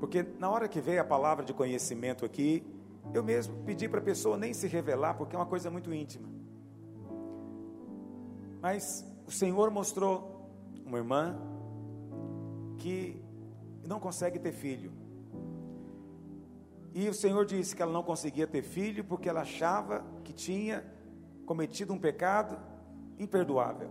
porque 0.00 0.24
na 0.38 0.48
hora 0.48 0.66
que 0.66 0.80
veio 0.80 1.02
a 1.02 1.04
palavra 1.04 1.44
de 1.44 1.52
conhecimento 1.52 2.24
aqui, 2.24 2.64
eu 3.12 3.22
mesmo 3.22 3.54
pedi 3.66 3.90
para 3.90 4.00
a 4.00 4.02
pessoa 4.02 4.38
nem 4.38 4.54
se 4.54 4.66
revelar, 4.66 5.18
porque 5.18 5.36
é 5.36 5.38
uma 5.38 5.44
coisa 5.44 5.70
muito 5.70 5.92
íntima. 5.92 6.26
Mas 8.62 9.06
o 9.26 9.30
Senhor 9.30 9.70
mostrou 9.70 10.48
uma 10.86 10.96
irmã 10.96 11.38
que 12.78 13.22
não 13.86 14.00
consegue 14.00 14.38
ter 14.38 14.52
filho. 14.52 14.90
E 16.94 17.06
o 17.06 17.12
Senhor 17.12 17.44
disse 17.44 17.76
que 17.76 17.82
ela 17.82 17.92
não 17.92 18.02
conseguia 18.02 18.46
ter 18.46 18.62
filho 18.62 19.04
porque 19.04 19.28
ela 19.28 19.42
achava 19.42 20.06
que 20.24 20.32
tinha 20.32 20.82
cometido 21.44 21.92
um 21.92 21.98
pecado 21.98 22.74
imperdoável. 23.18 23.88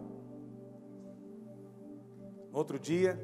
No 2.51 2.57
outro 2.57 2.79
dia, 2.79 3.19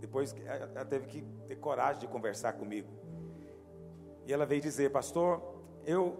depois 0.00 0.34
ela 0.46 0.84
teve 0.84 1.06
que 1.06 1.22
ter 1.48 1.56
coragem 1.56 2.00
de 2.00 2.08
conversar 2.08 2.52
comigo. 2.52 2.88
E 4.26 4.32
ela 4.32 4.46
veio 4.46 4.60
dizer, 4.60 4.90
pastor, 4.90 5.42
eu 5.84 6.16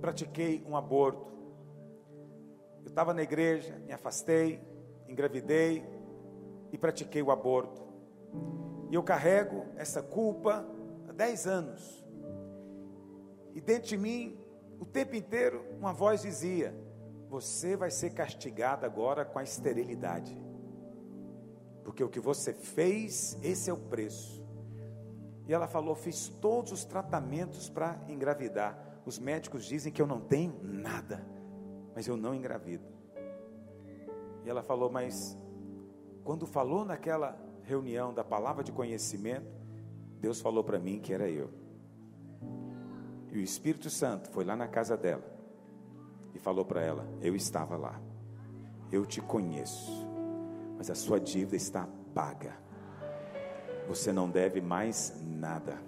pratiquei 0.00 0.64
um 0.66 0.76
aborto. 0.76 1.32
Eu 2.82 2.88
estava 2.88 3.14
na 3.14 3.22
igreja, 3.22 3.78
me 3.86 3.92
afastei, 3.92 4.60
engravidei 5.08 5.84
e 6.72 6.78
pratiquei 6.78 7.22
o 7.22 7.30
aborto. 7.30 7.82
E 8.90 8.94
eu 8.94 9.02
carrego 9.02 9.66
essa 9.76 10.02
culpa 10.02 10.66
há 11.08 11.12
10 11.12 11.46
anos. 11.46 12.06
E 13.54 13.60
dentro 13.60 13.88
de 13.88 13.96
mim, 13.96 14.38
o 14.78 14.84
tempo 14.84 15.14
inteiro, 15.14 15.64
uma 15.78 15.92
voz 15.92 16.22
dizia: 16.22 16.74
Você 17.28 17.76
vai 17.76 17.90
ser 17.90 18.10
castigado 18.10 18.86
agora 18.86 19.24
com 19.24 19.38
a 19.38 19.42
esterilidade. 19.42 20.36
Porque 21.84 22.02
o 22.02 22.08
que 22.08 22.20
você 22.20 22.54
fez, 22.54 23.38
esse 23.42 23.68
é 23.68 23.72
o 23.72 23.76
preço. 23.76 24.42
E 25.46 25.52
ela 25.52 25.66
falou: 25.66 25.94
Fiz 25.94 26.28
todos 26.28 26.72
os 26.72 26.84
tratamentos 26.84 27.68
para 27.68 28.00
engravidar. 28.08 29.00
Os 29.04 29.18
médicos 29.18 29.64
dizem 29.64 29.92
que 29.92 30.00
eu 30.00 30.06
não 30.06 30.20
tenho 30.20 30.58
nada, 30.62 31.24
mas 31.94 32.06
eu 32.06 32.16
não 32.16 32.34
engravido. 32.34 32.84
E 34.44 34.48
ela 34.48 34.62
falou: 34.62 34.90
Mas 34.90 35.36
quando 36.24 36.46
falou 36.46 36.84
naquela 36.84 37.38
reunião 37.62 38.12
da 38.12 38.24
palavra 38.24 38.64
de 38.64 38.72
conhecimento, 38.72 39.50
Deus 40.18 40.40
falou 40.40 40.64
para 40.64 40.78
mim 40.78 40.98
que 40.98 41.12
era 41.12 41.28
eu. 41.28 41.50
E 43.30 43.36
o 43.36 43.40
Espírito 43.40 43.90
Santo 43.90 44.30
foi 44.30 44.44
lá 44.44 44.56
na 44.56 44.66
casa 44.66 44.96
dela 44.96 45.37
e 46.34 46.38
falou 46.38 46.64
para 46.64 46.82
ela: 46.82 47.06
Eu 47.20 47.34
estava 47.34 47.76
lá, 47.76 48.00
eu 48.90 49.04
te 49.04 49.20
conheço, 49.20 50.06
mas 50.76 50.90
a 50.90 50.94
sua 50.94 51.20
dívida 51.20 51.56
está 51.56 51.88
paga. 52.14 52.56
Você 53.86 54.12
não 54.12 54.28
deve 54.28 54.60
mais 54.60 55.14
nada. 55.24 55.78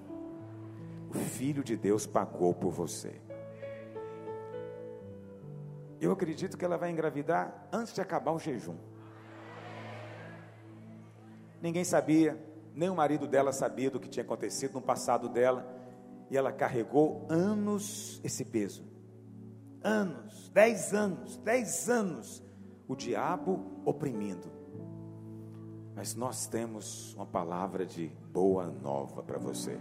O 1.11 1.15
Filho 1.15 1.63
de 1.63 1.77
Deus 1.77 2.07
pagou 2.07 2.55
por 2.55 2.71
você. 2.71 3.21
Eu 6.01 6.13
acredito 6.13 6.57
que 6.57 6.65
ela 6.65 6.79
vai 6.79 6.91
engravidar 6.91 7.69
antes 7.71 7.93
de 7.93 8.01
acabar 8.01 8.33
o 8.33 8.39
jejum. 8.39 8.77
Ninguém 11.61 11.85
sabia, 11.85 12.43
nem 12.75 12.89
o 12.89 12.95
marido 12.95 13.27
dela 13.27 13.53
sabia 13.53 13.91
do 13.91 14.01
que 14.01 14.09
tinha 14.09 14.25
acontecido 14.25 14.75
no 14.75 14.81
passado 14.81 15.29
dela 15.29 15.67
e 16.31 16.37
ela 16.37 16.53
carregou 16.53 17.27
anos 17.29 18.19
esse 18.25 18.45
peso. 18.45 18.83
Anos, 19.83 20.51
dez 20.51 20.93
anos, 20.93 21.37
dez 21.39 21.89
anos, 21.89 22.43
o 22.87 22.95
diabo 22.95 23.65
oprimindo. 23.85 24.51
Mas 25.95 26.15
nós 26.15 26.47
temos 26.47 27.15
uma 27.15 27.27
palavra 27.27 27.87
de 27.87 28.09
boa 28.33 28.67
nova 28.67 29.23
para 29.23 29.39
você. 29.39 29.79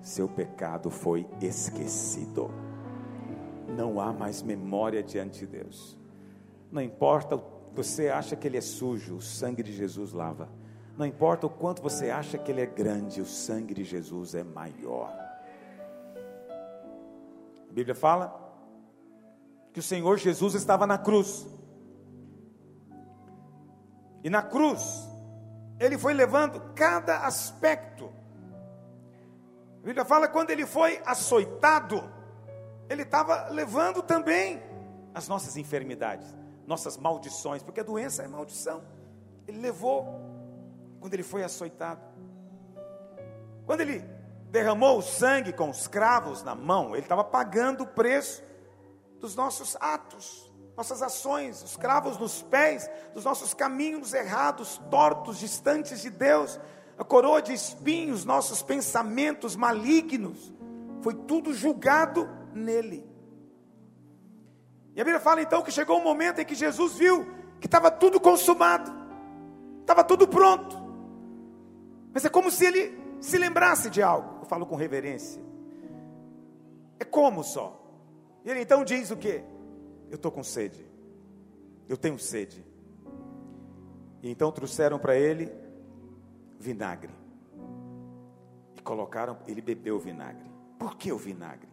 Seu 0.00 0.28
pecado 0.28 0.90
foi 0.90 1.26
esquecido. 1.40 2.50
Não 3.76 4.00
há 4.00 4.12
mais 4.12 4.42
memória 4.42 5.02
diante 5.02 5.40
de 5.40 5.46
Deus. 5.46 5.96
Não 6.70 6.82
importa, 6.82 7.36
você 7.72 8.08
acha 8.08 8.34
que 8.34 8.46
ele 8.46 8.58
é 8.58 8.62
sujo, 8.62 9.16
o 9.16 9.20
sangue 9.22 9.62
de 9.62 9.72
Jesus 9.72 10.12
lava. 10.12 10.48
Não 10.96 11.06
importa 11.06 11.46
o 11.46 11.50
quanto 11.50 11.80
você 11.80 12.10
acha 12.10 12.36
que 12.36 12.50
ele 12.50 12.60
é 12.60 12.66
grande, 12.66 13.20
o 13.20 13.26
sangue 13.26 13.72
de 13.72 13.84
Jesus 13.84 14.34
é 14.34 14.44
maior. 14.44 15.10
A 17.70 17.72
Bíblia 17.72 17.94
fala 17.94 18.41
que 19.72 19.80
o 19.80 19.82
Senhor 19.82 20.18
Jesus 20.18 20.54
estava 20.54 20.86
na 20.86 20.98
cruz. 20.98 21.46
E 24.22 24.28
na 24.28 24.42
cruz, 24.42 25.08
ele 25.80 25.96
foi 25.96 26.12
levando 26.12 26.60
cada 26.74 27.26
aspecto. 27.26 28.12
A 29.82 29.86
Bíblia 29.86 30.04
fala 30.04 30.28
quando 30.28 30.50
ele 30.50 30.66
foi 30.66 31.00
açoitado, 31.04 32.02
ele 32.88 33.02
estava 33.02 33.48
levando 33.48 34.02
também 34.02 34.62
as 35.14 35.26
nossas 35.26 35.56
enfermidades, 35.56 36.32
nossas 36.66 36.96
maldições, 36.96 37.62
porque 37.62 37.80
a 37.80 37.84
doença 37.84 38.22
é 38.22 38.28
maldição. 38.28 38.82
Ele 39.46 39.58
levou 39.58 40.20
quando 41.00 41.14
ele 41.14 41.24
foi 41.24 41.42
açoitado. 41.42 42.00
Quando 43.66 43.80
ele 43.80 44.04
derramou 44.50 44.98
o 44.98 45.02
sangue 45.02 45.52
com 45.52 45.70
os 45.70 45.88
cravos 45.88 46.42
na 46.42 46.54
mão, 46.54 46.94
ele 46.94 47.04
estava 47.04 47.24
pagando 47.24 47.84
o 47.84 47.86
preço 47.86 48.42
dos 49.22 49.36
nossos 49.36 49.76
atos, 49.80 50.52
nossas 50.76 51.00
ações, 51.00 51.62
os 51.62 51.76
cravos 51.76 52.18
nos 52.18 52.42
pés, 52.42 52.90
dos 53.14 53.24
nossos 53.24 53.54
caminhos 53.54 54.12
errados, 54.12 54.82
tortos, 54.90 55.38
distantes 55.38 56.02
de 56.02 56.10
Deus, 56.10 56.58
a 56.98 57.04
coroa 57.04 57.40
de 57.40 57.52
espinhos, 57.52 58.24
nossos 58.24 58.62
pensamentos 58.62 59.54
malignos, 59.54 60.52
foi 61.02 61.14
tudo 61.14 61.54
julgado 61.54 62.28
nele. 62.52 63.08
E 64.96 65.00
a 65.00 65.04
Bíblia 65.04 65.20
fala 65.20 65.40
então 65.40 65.62
que 65.62 65.70
chegou 65.70 66.00
um 66.00 66.04
momento 66.04 66.40
em 66.40 66.44
que 66.44 66.56
Jesus 66.56 66.94
viu 66.94 67.24
que 67.60 67.68
estava 67.68 67.92
tudo 67.92 68.20
consumado, 68.20 68.92
estava 69.82 70.02
tudo 70.02 70.26
pronto. 70.26 70.76
Mas 72.12 72.24
é 72.24 72.28
como 72.28 72.50
se 72.50 72.66
ele 72.66 72.98
se 73.20 73.38
lembrasse 73.38 73.88
de 73.88 74.02
algo. 74.02 74.40
Eu 74.40 74.46
falo 74.46 74.66
com 74.66 74.74
reverência. 74.74 75.40
É 76.98 77.04
como 77.04 77.44
só. 77.44 77.81
E 78.44 78.50
ele 78.50 78.60
então 78.60 78.84
diz 78.84 79.10
o 79.10 79.16
que? 79.16 79.42
Eu 80.10 80.16
estou 80.16 80.30
com 80.30 80.42
sede. 80.42 80.84
Eu 81.88 81.96
tenho 81.96 82.18
sede. 82.18 82.64
E 84.22 84.30
então 84.30 84.50
trouxeram 84.52 84.98
para 84.98 85.16
ele 85.16 85.52
vinagre. 86.58 87.12
E 88.76 88.80
colocaram, 88.82 89.38
ele 89.46 89.60
bebeu 89.60 89.96
o 89.96 90.00
vinagre. 90.00 90.50
Por 90.78 90.96
que 90.96 91.12
o 91.12 91.18
vinagre? 91.18 91.68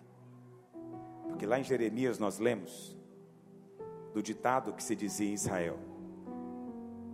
Porque 1.27 1.45
lá 1.45 1.59
em 1.59 1.63
Jeremias 1.63 2.17
nós 2.19 2.39
lemos 2.39 2.97
do 4.13 4.21
ditado 4.21 4.73
que 4.73 4.83
se 4.83 4.95
dizia 4.95 5.29
em 5.29 5.33
Israel: 5.33 5.77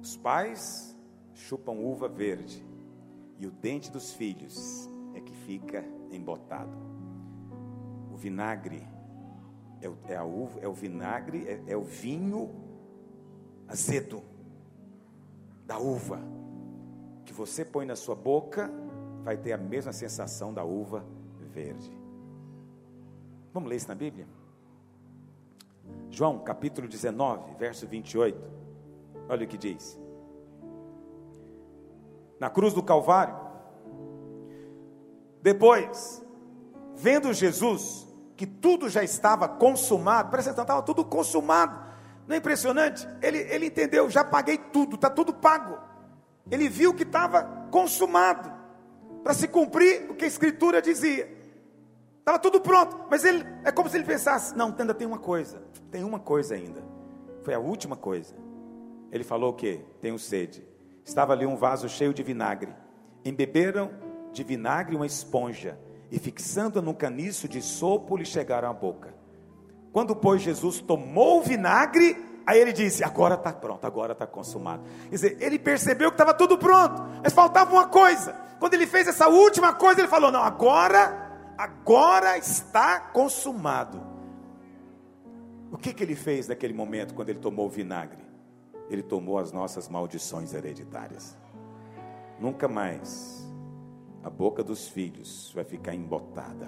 Os 0.01 0.15
pais 0.17 0.95
chupam 1.33 1.73
uva 1.73 2.07
verde 2.07 2.65
e 3.37 3.45
o 3.45 3.51
dente 3.51 3.91
dos 3.91 4.13
filhos 4.13 4.89
é 5.13 5.19
que 5.19 5.33
fica 5.33 5.83
embotado. 6.11 6.77
O 8.11 8.15
vinagre 8.15 8.94
é 9.85 9.89
o, 9.89 9.97
é 10.07 10.15
a 10.15 10.23
uva, 10.23 10.59
é 10.61 10.67
o 10.67 10.73
vinagre, 10.73 11.47
é, 11.47 11.63
é 11.67 11.77
o 11.77 11.83
vinho 11.83 12.49
azedo 13.67 14.21
da 15.65 15.77
uva 15.77 16.19
que 17.25 17.33
você 17.33 17.65
põe 17.65 17.85
na 17.85 17.95
sua 17.95 18.15
boca, 18.15 18.71
vai 19.23 19.37
ter 19.37 19.51
a 19.51 19.57
mesma 19.57 19.91
sensação 19.91 20.53
da 20.53 20.63
uva 20.63 21.03
verde. 21.51 21.91
Vamos 23.53 23.69
ler 23.69 23.77
isso 23.77 23.87
na 23.87 23.95
Bíblia? 23.95 24.27
João 26.09 26.39
capítulo 26.39 26.87
19, 26.87 27.55
verso 27.55 27.87
28. 27.87 28.37
Olha 29.27 29.45
o 29.45 29.47
que 29.47 29.57
diz 29.57 29.99
na 32.39 32.49
cruz 32.49 32.73
do 32.73 32.83
Calvário. 32.83 33.35
Depois, 35.41 36.23
vendo 36.95 37.33
Jesus 37.33 38.07
que 38.35 38.45
tudo 38.45 38.89
já 38.89 39.03
estava 39.03 39.47
consumado, 39.47 40.29
presta 40.29 40.51
atenção, 40.51 40.63
estava 40.63 40.81
tudo 40.81 41.05
consumado. 41.05 41.79
Não 42.27 42.35
é 42.35 42.39
impressionante? 42.39 43.07
Ele, 43.21 43.37
ele 43.37 43.67
entendeu, 43.67 44.09
já 44.09 44.23
paguei 44.23 44.57
tudo, 44.57 44.95
está 44.95 45.09
tudo 45.09 45.33
pago. 45.33 45.77
Ele 46.49 46.67
viu 46.67 46.93
que 46.93 47.03
estava 47.03 47.43
consumado, 47.71 48.51
para 49.23 49.33
se 49.33 49.47
cumprir 49.47 50.09
o 50.09 50.15
que 50.15 50.25
a 50.25 50.27
Escritura 50.27 50.81
dizia. 50.81 51.27
Estava 52.19 52.37
tudo 52.37 52.61
pronto, 52.61 53.05
mas 53.09 53.23
ele 53.23 53.43
é 53.63 53.71
como 53.71 53.89
se 53.89 53.97
ele 53.97 54.03
pensasse: 54.03 54.55
não, 54.55 54.75
ainda 54.77 54.93
tem 54.93 55.07
uma 55.07 55.19
coisa, 55.19 55.63
tem 55.89 56.03
uma 56.03 56.19
coisa 56.19 56.55
ainda. 56.55 56.83
Foi 57.43 57.53
a 57.53 57.59
última 57.59 57.95
coisa. 57.95 58.35
Ele 59.11 59.23
falou 59.23 59.51
o 59.51 59.53
quê? 59.53 59.81
Tenho 60.01 60.19
sede. 60.19 60.63
Estava 61.03 61.33
ali 61.33 61.45
um 61.45 61.55
vaso 61.55 61.87
cheio 61.87 62.13
de 62.13 62.23
vinagre. 62.23 62.75
Embeberam 63.23 63.91
de 64.31 64.43
vinagre 64.43 64.95
uma 64.95 65.05
esponja 65.05 65.79
e 66.11 66.19
fixando-a 66.19 66.81
num 66.81 66.93
caniço 66.93 67.47
de 67.47 67.61
sopo 67.61 68.15
lhe 68.15 68.25
chegaram 68.25 68.69
à 68.69 68.73
boca. 68.73 69.13
Quando, 69.91 70.15
pois, 70.15 70.41
Jesus 70.41 70.81
tomou 70.81 71.39
o 71.39 71.41
vinagre, 71.41 72.17
aí 72.45 72.59
ele 72.59 72.73
disse: 72.73 73.03
Agora 73.03 73.35
está 73.35 73.53
pronto, 73.53 73.85
agora 73.85 74.13
está 74.13 74.27
consumado. 74.27 74.83
Quer 75.09 75.15
dizer, 75.15 75.37
ele 75.39 75.57
percebeu 75.57 76.09
que 76.09 76.15
estava 76.15 76.33
tudo 76.33 76.57
pronto, 76.57 77.01
mas 77.23 77.33
faltava 77.33 77.71
uma 77.71 77.87
coisa. 77.87 78.33
Quando 78.59 78.73
ele 78.73 78.87
fez 78.87 79.07
essa 79.07 79.27
última 79.27 79.73
coisa, 79.73 80.01
ele 80.01 80.07
falou: 80.07 80.31
Não, 80.31 80.41
agora, 80.41 81.53
agora 81.57 82.37
está 82.37 82.99
consumado. 82.99 84.01
O 85.71 85.77
que, 85.77 85.93
que 85.93 86.03
ele 86.03 86.15
fez 86.15 86.47
naquele 86.47 86.73
momento 86.73 87.13
quando 87.13 87.29
ele 87.29 87.39
tomou 87.39 87.65
o 87.65 87.69
vinagre? 87.69 88.23
Ele 88.89 89.01
tomou 89.01 89.39
as 89.39 89.51
nossas 89.51 89.89
maldições 89.89 90.53
hereditárias. 90.53 91.37
Nunca 92.39 92.67
mais 92.67 93.45
a 94.25 94.29
boca 94.29 94.63
dos 94.63 94.87
filhos 94.87 95.51
vai 95.53 95.63
ficar 95.63 95.93
embotada. 95.93 96.67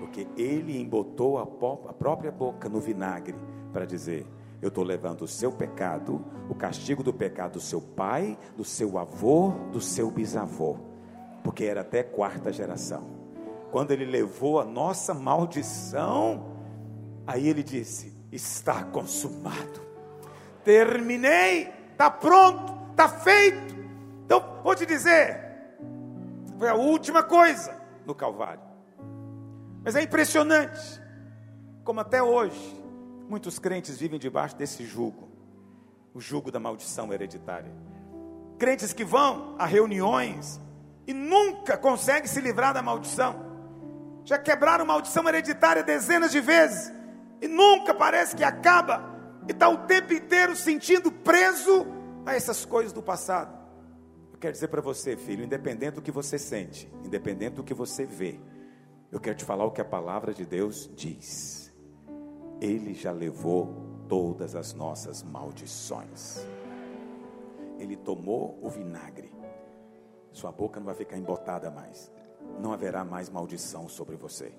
Porque 0.00 0.26
ele 0.36 0.76
embotou 0.76 1.38
a, 1.38 1.42
a 1.42 1.92
própria 1.92 2.32
boca 2.32 2.68
no 2.68 2.80
vinagre 2.80 3.36
para 3.72 3.84
dizer: 3.84 4.26
Eu 4.60 4.66
estou 4.66 4.82
levando 4.82 5.22
o 5.22 5.28
seu 5.28 5.52
pecado, 5.52 6.24
o 6.50 6.54
castigo 6.56 7.00
do 7.00 7.14
pecado 7.14 7.52
do 7.52 7.60
seu 7.60 7.80
pai, 7.80 8.36
do 8.56 8.64
seu 8.64 8.98
avô, 8.98 9.50
do 9.70 9.80
seu 9.80 10.10
bisavô. 10.10 10.78
Porque 11.44 11.64
era 11.64 11.82
até 11.82 12.02
quarta 12.02 12.52
geração. 12.52 13.06
Quando 13.70 13.92
ele 13.92 14.04
levou 14.04 14.58
a 14.58 14.64
nossa 14.64 15.14
maldição, 15.14 16.56
aí 17.24 17.46
ele 17.46 17.62
disse: 17.62 18.12
Está 18.32 18.82
consumado. 18.82 19.80
Terminei, 20.64 21.72
está 21.92 22.10
pronto, 22.10 22.90
está 22.90 23.08
feito. 23.08 23.76
Então, 24.24 24.60
vou 24.64 24.74
te 24.74 24.84
dizer, 24.84 25.51
foi 26.62 26.68
a 26.68 26.74
última 26.76 27.24
coisa 27.24 27.74
no 28.06 28.14
Calvário. 28.14 28.62
Mas 29.82 29.96
é 29.96 30.02
impressionante 30.02 31.02
como 31.82 31.98
até 31.98 32.22
hoje 32.22 32.80
muitos 33.28 33.58
crentes 33.58 33.98
vivem 33.98 34.16
debaixo 34.16 34.54
desse 34.54 34.86
jugo, 34.86 35.28
o 36.14 36.20
jugo 36.20 36.52
da 36.52 36.60
maldição 36.60 37.12
hereditária. 37.12 37.74
Crentes 38.60 38.92
que 38.92 39.04
vão 39.04 39.56
a 39.58 39.66
reuniões 39.66 40.60
e 41.04 41.12
nunca 41.12 41.76
conseguem 41.76 42.28
se 42.28 42.40
livrar 42.40 42.72
da 42.72 42.80
maldição. 42.80 43.44
Já 44.24 44.38
quebraram 44.38 44.86
maldição 44.86 45.28
hereditária 45.28 45.82
dezenas 45.82 46.30
de 46.30 46.40
vezes 46.40 46.92
e 47.40 47.48
nunca 47.48 47.92
parece 47.92 48.36
que 48.36 48.44
acaba 48.44 49.04
e 49.48 49.50
está 49.50 49.68
o 49.68 49.78
tempo 49.78 50.12
inteiro 50.12 50.54
sentindo 50.54 51.10
preso 51.10 51.84
a 52.24 52.36
essas 52.36 52.64
coisas 52.64 52.92
do 52.92 53.02
passado 53.02 53.61
quero 54.42 54.52
dizer 54.52 54.66
para 54.66 54.80
você, 54.80 55.16
filho, 55.16 55.44
independente 55.44 55.94
do 55.94 56.02
que 56.02 56.10
você 56.10 56.36
sente, 56.36 56.92
independente 57.04 57.54
do 57.54 57.62
que 57.62 57.72
você 57.72 58.04
vê, 58.04 58.40
eu 59.12 59.20
quero 59.20 59.36
te 59.36 59.44
falar 59.44 59.64
o 59.64 59.70
que 59.70 59.80
a 59.80 59.84
palavra 59.84 60.34
de 60.34 60.44
Deus 60.44 60.90
diz. 60.96 61.72
Ele 62.60 62.92
já 62.92 63.12
levou 63.12 63.72
todas 64.08 64.56
as 64.56 64.74
nossas 64.74 65.22
maldições. 65.22 66.44
Ele 67.78 67.96
tomou 67.96 68.58
o 68.60 68.68
vinagre. 68.68 69.32
Sua 70.32 70.50
boca 70.50 70.80
não 70.80 70.86
vai 70.86 70.96
ficar 70.96 71.16
embotada 71.16 71.70
mais. 71.70 72.10
Não 72.58 72.72
haverá 72.72 73.04
mais 73.04 73.30
maldição 73.30 73.88
sobre 73.88 74.16
você. 74.16 74.52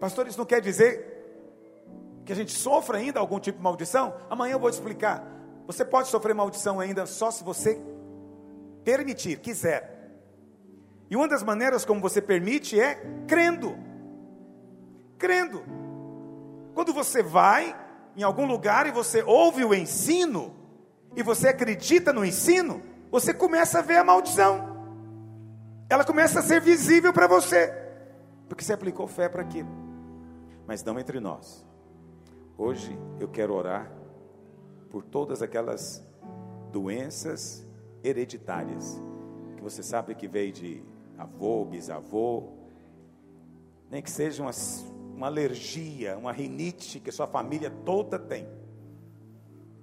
Pastor, 0.00 0.26
isso 0.26 0.38
não 0.38 0.46
quer 0.46 0.60
dizer 0.60 1.12
que 2.24 2.32
a 2.32 2.36
gente 2.36 2.50
sofra 2.50 2.98
ainda 2.98 3.20
algum 3.20 3.38
tipo 3.38 3.58
de 3.58 3.64
maldição? 3.64 4.12
Amanhã 4.28 4.54
eu 4.54 4.60
vou 4.60 4.70
te 4.70 4.74
explicar. 4.74 5.24
Você 5.68 5.84
pode 5.84 6.08
sofrer 6.08 6.34
maldição 6.34 6.80
ainda 6.80 7.06
só 7.06 7.30
se 7.30 7.44
você 7.44 7.93
permitir, 8.84 9.38
quiser. 9.38 10.12
E 11.10 11.16
uma 11.16 11.28
das 11.28 11.42
maneiras 11.42 11.84
como 11.84 12.00
você 12.00 12.20
permite 12.20 12.78
é 12.78 12.94
crendo. 13.26 13.76
Crendo. 15.18 15.62
Quando 16.74 16.92
você 16.92 17.22
vai 17.22 17.74
em 18.16 18.22
algum 18.22 18.46
lugar 18.46 18.86
e 18.86 18.90
você 18.90 19.22
ouve 19.22 19.64
o 19.64 19.74
ensino, 19.74 20.54
e 21.16 21.22
você 21.22 21.48
acredita 21.48 22.12
no 22.12 22.24
ensino, 22.24 22.82
você 23.10 23.32
começa 23.32 23.78
a 23.78 23.82
ver 23.82 23.98
a 23.98 24.04
maldição. 24.04 24.74
Ela 25.88 26.04
começa 26.04 26.40
a 26.40 26.42
ser 26.42 26.60
visível 26.60 27.12
para 27.12 27.26
você, 27.26 27.72
porque 28.48 28.64
você 28.64 28.72
aplicou 28.72 29.06
fé 29.06 29.28
para 29.28 29.42
aquilo. 29.42 29.68
Mas 30.66 30.82
não 30.82 30.98
entre 30.98 31.20
nós. 31.20 31.64
Hoje 32.56 32.98
eu 33.20 33.28
quero 33.28 33.54
orar 33.54 33.90
por 34.90 35.04
todas 35.04 35.42
aquelas 35.42 36.04
doenças 36.72 37.63
hereditárias, 38.04 39.02
que 39.56 39.62
você 39.62 39.82
sabe 39.82 40.14
que 40.14 40.28
veio 40.28 40.52
de 40.52 40.84
avô, 41.16 41.64
bisavô, 41.64 42.52
nem 43.90 44.02
que 44.02 44.10
seja 44.10 44.42
uma, 44.42 44.50
uma 45.16 45.26
alergia, 45.26 46.18
uma 46.18 46.32
rinite 46.32 47.00
que 47.00 47.10
sua 47.10 47.26
família 47.26 47.70
toda 47.70 48.18
tem. 48.18 48.46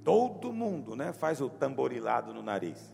Todo 0.04 0.54
mundo, 0.54 0.96
né, 0.96 1.12
faz 1.12 1.42
o 1.42 1.50
tamborilado 1.50 2.34
no 2.34 2.44
nariz. 2.44 2.94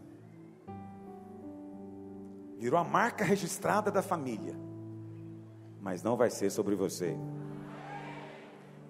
Virou 2.57 2.79
a 2.79 2.83
marca 2.83 3.23
registrada 3.23 3.91
da 3.91 4.01
família. 4.01 4.55
Mas 5.81 6.03
não 6.03 6.17
vai 6.17 6.29
ser 6.29 6.49
sobre 6.49 6.75
você. 6.75 7.15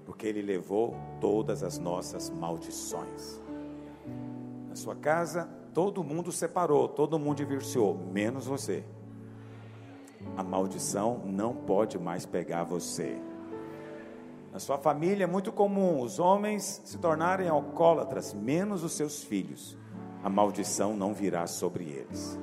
Porque 0.05 0.25
ele 0.25 0.41
levou 0.41 0.95
todas 1.19 1.63
as 1.63 1.77
nossas 1.77 2.29
maldições. 2.29 3.41
Na 4.69 4.75
sua 4.75 4.95
casa, 4.95 5.49
Todo 5.77 6.03
mundo 6.03 6.31
separou, 6.31 6.87
todo 6.87 7.19
mundo 7.19 7.37
divorciou, 7.37 7.95
menos 8.11 8.47
você. 8.47 8.83
A 10.35 10.41
maldição 10.41 11.21
não 11.23 11.53
pode 11.53 11.99
mais 11.99 12.25
pegar 12.25 12.63
você. 12.63 13.21
Na 14.51 14.57
sua 14.57 14.79
família 14.79 15.25
é 15.25 15.27
muito 15.27 15.51
comum 15.51 16.01
os 16.01 16.17
homens 16.17 16.81
se 16.83 16.97
tornarem 16.97 17.47
alcoólatras, 17.47 18.33
menos 18.33 18.83
os 18.83 18.93
seus 18.93 19.23
filhos. 19.23 19.77
A 20.23 20.29
maldição 20.29 20.97
não 20.97 21.13
virá 21.13 21.45
sobre 21.45 21.83
eles. 21.83 22.39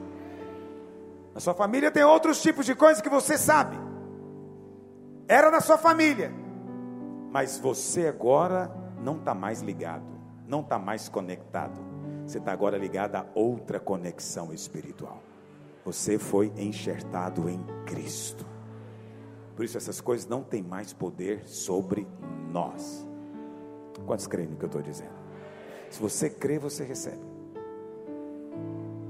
Na 1.35 1.41
sua 1.41 1.55
família 1.55 1.91
tem 1.91 2.05
outros 2.05 2.41
tipos 2.41 2.65
de 2.65 2.77
coisas 2.77 3.03
que 3.03 3.09
você 3.09 3.37
sabe. 3.37 3.77
Era 5.27 5.51
na 5.51 5.61
sua 5.61 5.77
família. 5.77 6.33
Mas 7.33 7.59
você 7.59 8.07
agora 8.07 8.71
não 9.03 9.17
está 9.17 9.35
mais 9.35 9.61
ligado, 9.61 10.07
não 10.47 10.61
está 10.61 10.79
mais 10.79 11.09
conectado. 11.09 11.84
Você 12.27 12.39
está 12.39 12.53
agora 12.53 12.79
ligado 12.79 13.17
a 13.17 13.27
outra 13.35 13.79
conexão 13.79 14.53
espiritual. 14.53 15.23
Você 15.85 16.19
foi 16.19 16.53
enxertado 16.57 17.49
em 17.49 17.63
Cristo. 17.85 18.47
Por 19.55 19.65
isso 19.65 19.77
essas 19.77 20.01
coisas 20.01 20.27
não 20.27 20.43
têm 20.43 20.63
mais 20.63 20.93
poder 20.93 21.47
sobre 21.47 22.07
nós. 22.51 23.07
Quantos 24.07 24.27
creem 24.27 24.49
no 24.49 24.57
que 24.57 24.65
eu 24.65 24.69
estou 24.69 24.83
dizendo? 24.83 25.15
Se 25.91 26.01
você 26.01 26.29
crê, 26.29 26.59
você 26.59 26.83
recebe. 26.83 27.23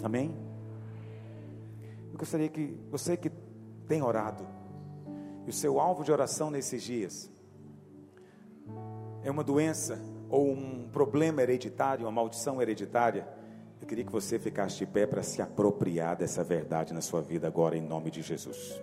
Amém? 0.03 0.35
Eu 2.13 2.19
gostaria 2.19 2.49
que 2.49 2.77
você 2.91 3.17
que 3.17 3.31
tem 3.89 4.03
orado, 4.03 4.47
e 5.47 5.51
o 5.51 5.53
seu 5.53 5.79
alvo 5.81 6.05
de 6.05 6.13
oração 6.13 6.51
nesses 6.51 6.83
dias 6.83 7.31
é 9.23 9.31
uma 9.31 9.45
doença 9.45 9.99
ou 10.35 10.51
um 10.51 10.89
problema 10.93 11.43
hereditário, 11.43 12.05
uma 12.05 12.11
maldição 12.11 12.61
hereditária, 12.61 13.25
eu 13.81 13.87
queria 13.87 14.05
que 14.05 14.11
você 14.11 14.37
ficasse 14.37 14.79
de 14.79 14.87
pé 14.87 15.07
para 15.07 15.23
se 15.23 15.41
apropriar 15.41 16.17
dessa 16.17 16.43
verdade 16.43 16.93
na 16.93 17.01
sua 17.01 17.23
vida 17.23 17.47
agora, 17.47 17.77
em 17.77 17.81
nome 17.81 18.11
de 18.11 18.21
Jesus. 18.21 18.81